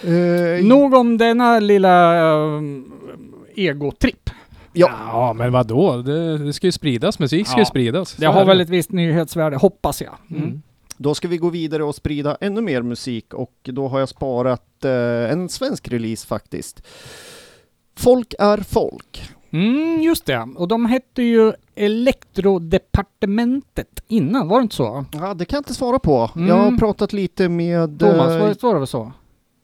Eh, 0.10 0.66
Nog 0.66 0.94
om 0.94 1.18
denna 1.18 1.60
lilla 1.60 2.24
uh, 2.36 2.62
egotripp. 3.56 4.30
Ja. 4.74 4.90
Ja, 5.08 5.34
men 5.34 5.52
vadå? 5.52 5.98
Det, 6.02 6.38
det 6.38 6.54
ska 6.54 6.68
ju 6.68 6.72
spridas. 6.72 7.20
Musik 7.20 7.48
ska 7.48 7.58
ju 7.58 7.62
Ja. 7.62 7.66
spridas. 7.66 8.16
Det 8.16 8.26
har 8.26 8.46
väl 8.46 8.62
ett 8.62 8.70
visst 8.70 8.92
nyhetsvärde, 8.92 9.58
hoppas 9.58 10.02
jag. 10.02 10.14
Mm. 10.32 10.62
Då 10.98 11.16
ska 11.16 11.28
vi 11.28 11.38
gå 11.38 11.50
vidare 11.50 11.84
och 11.84 11.96
sprida 11.96 12.38
ännu 12.42 12.62
mer 12.62 12.82
musik 12.82 13.34
och 13.34 13.54
då 13.64 13.88
har 13.88 14.00
jag 14.00 14.10
sparat 14.10 14.86
eh, 14.86 15.32
en 15.32 15.50
svensk 15.50 15.88
release 15.88 16.28
faktiskt. 16.28 16.82
Folk 17.98 18.34
är 18.40 18.58
folk. 18.58 19.30
Mm, 19.52 20.02
just 20.02 20.26
det. 20.26 20.48
Och 20.56 20.68
de 20.68 20.86
hette 20.86 21.24
ju 21.24 21.54
Elektrodepartementet 21.76 24.04
innan, 24.08 24.48
var 24.48 24.60
det 24.60 24.64
inte 24.64 24.76
så? 24.76 25.06
Ja, 25.12 25.34
det 25.34 25.46
kan 25.46 25.58
jag 25.58 25.62
inte 25.62 25.74
svara 25.74 26.00
på. 26.00 26.32
Mm. 26.36 26.48
Jag 26.48 26.56
har 26.56 26.78
pratat 26.78 27.14
lite 27.14 27.50
med... 27.50 28.00
Thomas, 28.00 28.32
eh, 28.32 28.40
var 28.40 28.50
det, 28.50 28.64
var 28.64 28.80
det 28.80 28.88
så? 28.88 29.12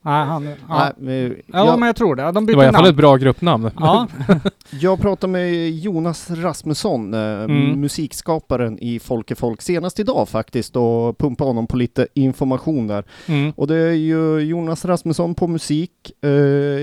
Nej, 0.04 0.26
han... 0.26 0.45
Ja, 0.45 0.56
Nej, 0.70 0.91
men 0.97 1.36
ja 1.47 1.66
jag, 1.66 1.80
men 1.80 1.88
jag 1.88 1.95
tror 1.95 2.16
det. 2.16 2.24
De 2.24 2.34
Det 2.34 2.41
bytte 2.41 2.58
var 2.58 2.64
i 2.64 2.68
alla 2.68 2.78
fall 2.78 2.88
ett 2.89 2.95
bra 2.95 3.16
gruppnamn. 3.16 3.72
Ja, 3.80 4.08
jag 4.70 5.02
pratade 5.02 5.32
med 5.34 5.70
Jonas 5.72 6.30
Rasmusson, 6.32 7.14
eh, 7.14 7.20
Mm. 7.43 7.82
musikskaparen 7.82 8.80
i 8.80 8.99
Folke 8.99 9.36
Folk, 9.36 9.62
senast 9.62 9.99
idag 9.99 10.30
faktiskt 10.30 10.76
och 10.76 11.18
pumpade 11.18 11.49
honom 11.49 11.68
på 11.68 11.78
lite 11.78 12.08
information 12.14 12.88
där. 12.88 13.04
mm. 13.28 13.52
Och 13.58 13.68
det 13.68 13.76
är 13.76 13.91
ju 13.93 14.39
Jonas 14.39 14.86
Rasmusson 14.86 15.36
på 15.36 15.47
musik, 15.47 15.91
eh, 16.24 16.30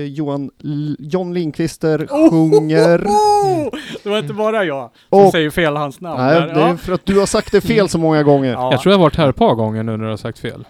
Johan 0.03 0.49
L- 0.63 0.97
John 0.99 1.33
Lindqvister 1.33 2.07
sjunger. 2.29 3.03
Oh! 3.07 3.69
Det 4.03 4.09
var 4.09 4.19
inte 4.19 4.33
bara 4.33 4.63
jag 4.63 4.89
som 5.09 5.19
Och- 5.25 5.31
säger 5.31 5.49
fel 5.49 5.75
hans 5.75 6.01
namn. 6.01 6.21
Nej, 6.21 6.35
där. 6.41 6.53
det 6.55 6.61
är 6.61 6.75
för 6.75 6.93
att 6.93 7.05
du 7.05 7.19
har 7.19 7.25
sagt 7.25 7.51
det 7.51 7.61
fel 7.61 7.89
så 7.89 7.97
många 7.97 8.23
gånger. 8.23 8.51
Ja. 8.53 8.71
Jag 8.71 8.81
tror 8.81 8.91
jag 8.93 8.97
har 8.97 9.03
varit 9.05 9.15
här 9.15 9.29
ett 9.29 9.35
par 9.35 9.55
gånger 9.55 9.83
nu 9.83 9.97
när 9.97 10.03
du 10.05 10.09
har 10.09 10.17
sagt 10.17 10.39
fel. 10.39 10.65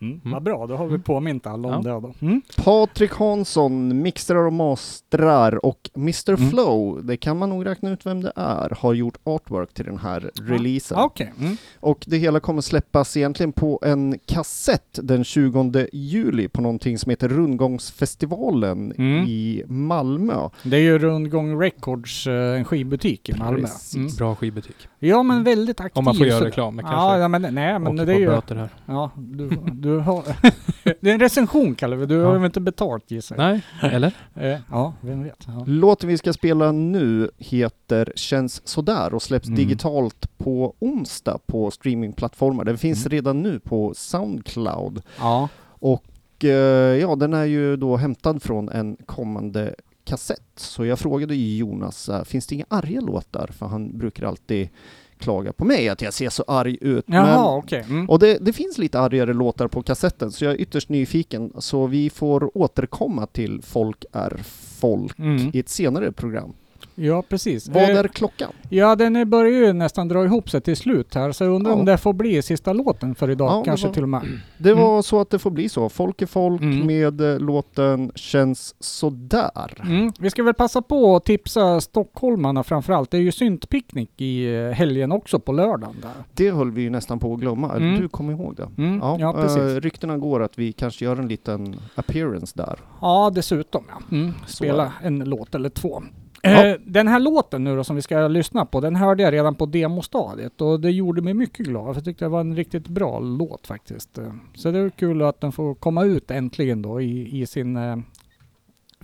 Mm. 0.00 0.20
Vad 0.24 0.42
bra, 0.42 0.66
då 0.66 0.76
har 0.76 0.86
vi 0.86 0.98
påmint 0.98 1.46
alla 1.46 1.68
om 1.68 1.82
Ja. 1.86 1.94
det 1.94 2.00
då. 2.00 2.14
Mm. 2.26 2.42
Patrik 2.56 3.12
Hansson 3.12 4.02
mixtrar 4.02 4.46
och 4.46 4.52
mastrar 4.52 5.64
och 5.66 5.90
Mr 5.96 6.30
Mm. 6.34 6.50
Flow, 6.50 7.04
det 7.06 7.16
kan 7.16 7.38
man 7.38 7.48
nog 7.50 7.66
räkna 7.66 7.90
ut 7.90 8.06
vem 8.06 8.22
det 8.22 8.32
är, 8.36 8.76
har 8.80 8.94
gjort 8.94 9.18
artwork 9.24 9.74
till 9.74 9.84
den 9.84 9.98
här 9.98 10.30
releasen. 10.42 10.98
Okej. 10.98 11.32
Mm. 11.40 11.56
Och 11.80 12.04
det 12.06 12.16
hela 12.16 12.40
kommer 12.40 12.60
släppas 12.62 13.16
egentligen 13.16 13.52
på 13.52 13.78
en 13.82 14.18
kassett 14.26 14.98
den 15.02 15.24
20 15.24 15.86
juli 15.92 16.48
på 16.48 16.60
någonting 16.62 16.98
som 16.98 17.10
heter 17.10 17.28
Rundgångsfestivalen 17.28 18.92
Mm. 18.98 19.24
i 19.28 19.62
Malmö. 19.66 20.48
Det 20.62 20.76
är 20.76 20.80
ju 20.80 20.98
Rundgång 20.98 21.60
Records, 21.62 22.26
eh, 22.26 22.58
en 22.58 22.64
skivbutik 22.64 23.28
i 23.28 23.32
Malmö. 23.38 23.60
Precis. 23.60 23.94
Mm. 23.94 24.08
Bra 24.18 24.34
skivbutik. 24.34 24.76
Ja 24.98 25.22
men 25.22 25.44
väldigt 25.44 25.80
aktiv. 25.80 25.98
Om 25.98 26.04
man 26.04 26.14
får 26.14 26.26
göra 26.26 26.44
reklam. 26.46 26.78
kanske 26.78 27.18
ja 27.18 27.28
men 27.28 27.42
nej 27.42 27.78
men 27.78 27.86
åker 27.86 28.06
det 28.06 28.12
är 28.14 28.18
ju... 28.18 28.26
böter 28.26 28.54
här. 28.56 28.68
Ja, 28.86 29.10
du, 29.16 29.48
du 29.72 29.89
har... 29.98 30.22
det 31.00 31.10
är 31.10 31.14
en 31.14 31.20
recension 31.20 31.74
det. 31.96 32.06
Du 32.06 32.20
har 32.22 32.32
Ja. 32.34 32.38
ju 32.40 32.46
inte 32.46 32.60
betalt 32.60 33.10
gissar. 33.10 33.36
Nej, 33.36 33.62
eller? 33.82 34.12
Eh, 34.34 34.58
ja, 34.70 34.94
vem 35.00 35.22
vet. 35.24 35.44
Ja. 35.46 35.64
Låten 35.66 36.08
vi 36.08 36.18
ska 36.18 36.32
spela 36.32 36.72
nu 36.72 37.30
heter 37.38 38.12
Känns 38.16 38.68
sådär 38.68 39.14
och 39.14 39.22
släpps 39.22 39.46
Mm. 39.48 39.56
digitalt 39.56 40.38
på 40.38 40.74
onsdag 40.78 41.38
på 41.46 41.70
streamingplattformar. 41.70 42.64
Den 42.64 42.78
finns 42.78 43.06
Mm. 43.06 43.10
redan 43.10 43.42
nu 43.42 43.58
på 43.60 43.94
Soundcloud. 43.96 45.02
ja. 45.18 45.48
Och 45.82 46.44
eh, 46.44 46.96
ja, 47.00 47.16
den 47.16 47.34
är 47.34 47.44
ju 47.44 47.76
då 47.76 47.96
hämtad 47.96 48.42
från 48.42 48.68
en 48.68 48.96
kommande 49.06 49.74
kassett. 50.04 50.42
Så 50.56 50.84
jag 50.84 50.98
frågade 50.98 51.34
Jonas, 51.34 52.08
eh, 52.08 52.24
finns 52.24 52.46
det 52.46 52.54
inga 52.54 52.64
arga 52.68 53.00
låtar? 53.00 53.46
För 53.52 53.66
han 53.66 53.98
brukar 53.98 54.26
alltid 54.26 54.68
klaga 55.20 55.52
på 55.52 55.64
mig 55.64 55.88
att 55.88 56.02
jag 56.02 56.14
ser 56.14 56.30
så 56.30 56.44
arg 56.46 56.78
ut. 56.80 57.04
Jaha, 57.08 57.56
okej. 57.56 57.84
Mm. 57.88 58.10
och 58.10 58.18
det, 58.18 58.38
det 58.40 58.52
finns 58.52 58.78
lite 58.78 59.00
argare 59.00 59.32
låtar 59.32 59.68
på 59.68 59.82
kassetten, 59.82 60.32
så 60.32 60.44
jag 60.44 60.54
är 60.54 60.60
ytterst 60.60 60.88
nyfiken. 60.88 61.52
Så 61.58 61.86
vi 61.86 62.10
får 62.10 62.58
återkomma 62.58 63.26
till 63.26 63.62
Folk 63.62 64.04
är 64.12 64.36
folk 64.80 65.18
Mm. 65.18 65.50
i 65.54 65.58
ett 65.58 65.68
senare 65.68 66.12
program. 66.12 66.52
Ja, 66.94 67.22
precis. 67.28 67.68
Vad 67.68 67.82
Eh, 67.82 67.98
är 67.98 68.08
klockan? 68.08 68.52
Ja, 68.68 68.96
den 68.96 69.30
börjar 69.30 69.66
ju 69.66 69.72
nästan 69.72 70.08
dra 70.08 70.24
ihop 70.24 70.50
sig 70.50 70.60
till 70.60 70.76
slut 70.76 71.14
här, 71.14 71.32
så 71.32 71.44
jag 71.44 71.52
undrar 71.54 71.72
Ja. 71.72 71.76
om 71.78 71.84
det 71.84 71.96
får 71.98 72.12
bli 72.12 72.42
sista 72.42 72.72
låten 72.72 73.14
för 73.14 73.30
idag, 73.30 73.50
Ja, 73.50 73.62
kanske 73.64 73.86
var- 73.86 73.94
till 73.94 74.02
och 74.02 74.08
med. 74.08 74.20
Det 74.58 74.70
Mm. 74.70 74.82
var 74.84 75.02
så 75.02 75.20
att 75.20 75.30
det 75.30 75.38
får 75.38 75.50
bli 75.50 75.68
så. 75.68 75.88
Folk 75.88 76.22
är 76.22 76.26
folk 76.26 76.60
Mm. 76.62 76.86
med 76.86 77.20
eh, 77.20 77.38
låten 77.38 78.12
Känns 78.14 78.74
sådär. 78.80 79.82
Mm. 79.82 80.12
Vi 80.18 80.30
ska 80.30 80.42
väl 80.42 80.54
passa 80.54 80.82
på 80.82 81.16
att 81.16 81.24
tipsa 81.24 81.80
stockholmarna 81.80 82.62
framförallt. 82.62 83.10
Det 83.10 83.16
är 83.16 83.20
ju 83.22 83.32
syntpicknick 83.32 84.10
i 84.20 84.54
eh, 84.54 84.70
helgen 84.70 85.12
också 85.12 85.38
på 85.40 85.52
lördagen 85.52 85.96
där. 86.02 86.10
Det 86.34 86.50
höll 86.50 86.70
vi 86.70 86.82
ju 86.82 86.90
nästan 86.90 87.18
på 87.18 87.34
att 87.34 87.40
glömma. 87.40 87.76
Mm. 87.76 88.00
Du 88.00 88.08
kommer 88.08 88.32
ihåg 88.32 88.56
det? 88.56 88.68
Mm. 88.82 88.98
Ja, 89.20 89.32
precis. 89.32 89.58
eh, 89.58 89.80
ryktena 89.80 90.16
går 90.18 90.42
att 90.42 90.58
vi 90.58 90.72
kanske 90.72 91.04
gör 91.04 91.16
en 91.16 91.28
liten 91.28 91.76
appearance 91.94 92.52
där. 92.56 92.78
Ja, 93.00 93.30
dessutom 93.34 93.84
ja. 93.88 94.16
Mm. 94.16 94.32
Spela 94.46 94.92
en 95.02 95.18
låt 95.18 95.54
eller 95.54 95.68
två. 95.68 96.02
Ja. 96.42 96.66
Eh, 96.66 96.76
den 96.84 97.08
här 97.08 97.20
låten 97.20 97.64
nu 97.64 97.76
då 97.76 97.84
som 97.84 97.96
vi 97.96 98.02
ska 98.02 98.28
lyssna 98.28 98.66
på, 98.66 98.80
den 98.80 98.96
hörde 98.96 99.22
jag 99.22 99.32
redan 99.32 99.54
på 99.54 99.66
demostadiet 99.66 100.60
och 100.60 100.80
det 100.80 100.90
gjorde 100.90 101.22
mig 101.22 101.34
mycket 101.34 101.66
glad. 101.66 101.86
för 101.86 101.94
Jag 101.94 102.04
tyckte 102.04 102.24
det 102.24 102.28
var 102.28 102.40
en 102.40 102.56
riktigt 102.56 102.88
bra 102.88 103.18
låt 103.20 103.66
faktiskt. 103.66 104.18
Eh, 104.18 104.32
Så 104.54 104.70
det 104.70 104.78
är 104.78 104.90
kul 104.90 105.22
att 105.22 105.40
den 105.40 105.52
får 105.52 105.74
komma 105.74 106.04
ut 106.04 106.30
äntligen 106.30 106.82
då 106.82 107.00
i, 107.00 107.40
i 107.40 107.46
sin 107.46 107.76
eh, 107.76 107.96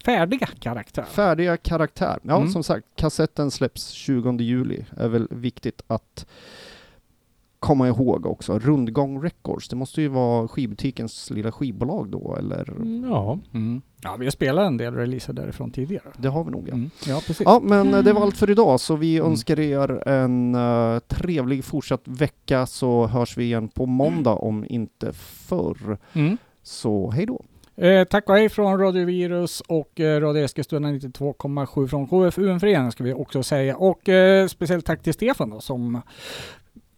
färdiga 0.04 0.46
karaktär. 0.60 1.02
Färdiga 1.02 1.56
karaktär. 1.56 2.18
Ja, 2.22 2.36
Mm. 2.36 2.48
som 2.48 2.62
sagt, 2.62 2.86
kassetten 2.96 3.50
släpps 3.50 3.90
20 3.90 4.36
juli. 4.42 4.84
är 4.96 5.08
väl 5.08 5.28
viktigt 5.30 5.82
att 5.86 6.26
komma 7.66 7.88
ihåg 7.88 8.26
också. 8.26 8.58
Rundgång 8.58 9.22
Records, 9.22 9.68
det 9.68 9.76
måste 9.76 10.02
ju 10.02 10.08
vara 10.08 10.48
skivbutikens 10.48 11.30
lilla 11.30 11.52
skivbolag 11.52 12.08
då, 12.08 12.36
eller? 12.38 12.74
Ja. 13.10 13.38
Mm. 13.54 13.82
Ja, 14.02 14.16
vi 14.18 14.26
har 14.26 14.30
spelat 14.30 14.66
en 14.66 14.76
del 14.76 14.94
releaser 14.94 15.32
därifrån 15.32 15.70
tidigare. 15.70 16.04
Det 16.16 16.28
har 16.28 16.44
vi 16.44 16.50
nog 16.50 16.68
ja. 16.68 16.74
Mm. 16.74 16.90
Ja, 17.06 17.20
precis. 17.26 17.40
Ja, 17.44 17.60
men 17.64 17.94
eh, 17.94 18.02
det 18.02 18.12
var 18.12 18.22
allt 18.22 18.36
för 18.36 18.50
idag, 18.50 18.80
så 18.80 18.96
vi 18.96 19.16
Mm. 19.16 19.30
önskar 19.30 19.60
er 19.60 20.08
en 20.08 20.54
eh, 20.54 20.98
trevlig 20.98 21.64
fortsatt 21.64 22.02
vecka, 22.04 22.66
så 22.66 23.06
hörs 23.06 23.36
vi 23.36 23.44
igen 23.44 23.68
på 23.68 23.86
måndag 23.86 24.34
om 24.34 24.64
inte 24.68 25.12
förr. 25.12 25.98
Mm. 26.12 26.36
Så 26.62 27.10
hej 27.10 27.26
då! 27.26 27.42
Eh, 27.76 28.04
tack 28.04 28.28
och 28.28 28.34
hej 28.34 28.48
från 28.48 28.78
Radio 28.80 29.04
Virus 29.04 29.60
och 29.60 30.00
eh, 30.00 30.20
Radio 30.20 30.44
Eskilstuna 30.44 30.88
92,7 30.88 31.86
från 31.88 32.06
KFUM-föreningen 32.06 32.92
ska 32.92 33.04
vi 33.04 33.12
också 33.12 33.42
säga. 33.42 33.76
Och 33.76 34.08
eh, 34.08 34.46
speciellt 34.46 34.86
tack 34.86 35.02
till 35.02 35.14
Stefan 35.14 35.50
då, 35.50 35.60
som 35.60 36.00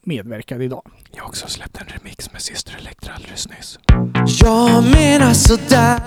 medverkade 0.09 0.65
idag. 0.65 0.83
Jag 1.13 1.23
har 1.23 1.29
också 1.29 1.47
släppt 1.47 1.81
en 1.81 1.87
remix 1.87 2.33
med 2.33 2.43
Syster 2.43 2.77
Elektra 2.79 3.13
alldeles 3.15 3.49
nyss. 3.49 3.79
Jag 4.41 4.85
menar 4.85 5.33
sådär 5.33 6.01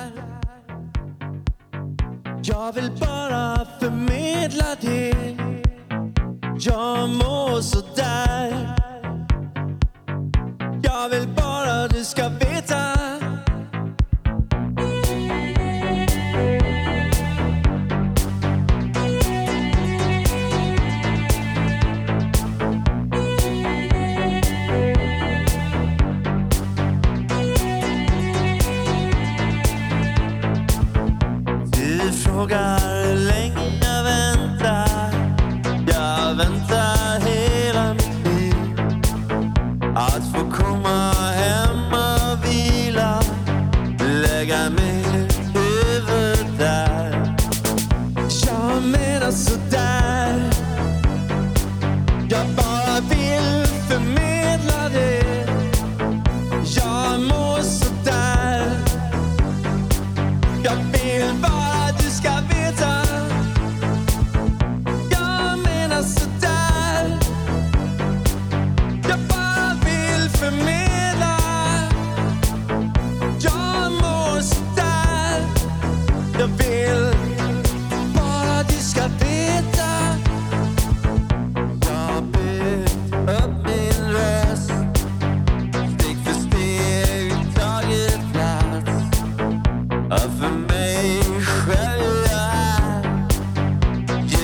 Jag 2.44 2.74
vill 2.74 2.92
bara 3.00 3.68
förmedla 3.80 4.76
det 4.82 5.14
Jag 6.60 7.10
mår 7.10 7.62
sådär 7.62 8.76
Jag 10.84 11.10
vill 11.10 11.28
bara 11.28 11.88
du 11.88 12.04
ska 12.04 12.30
veta 12.30 12.51
Du 32.42 32.81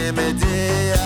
Ge 0.08 0.97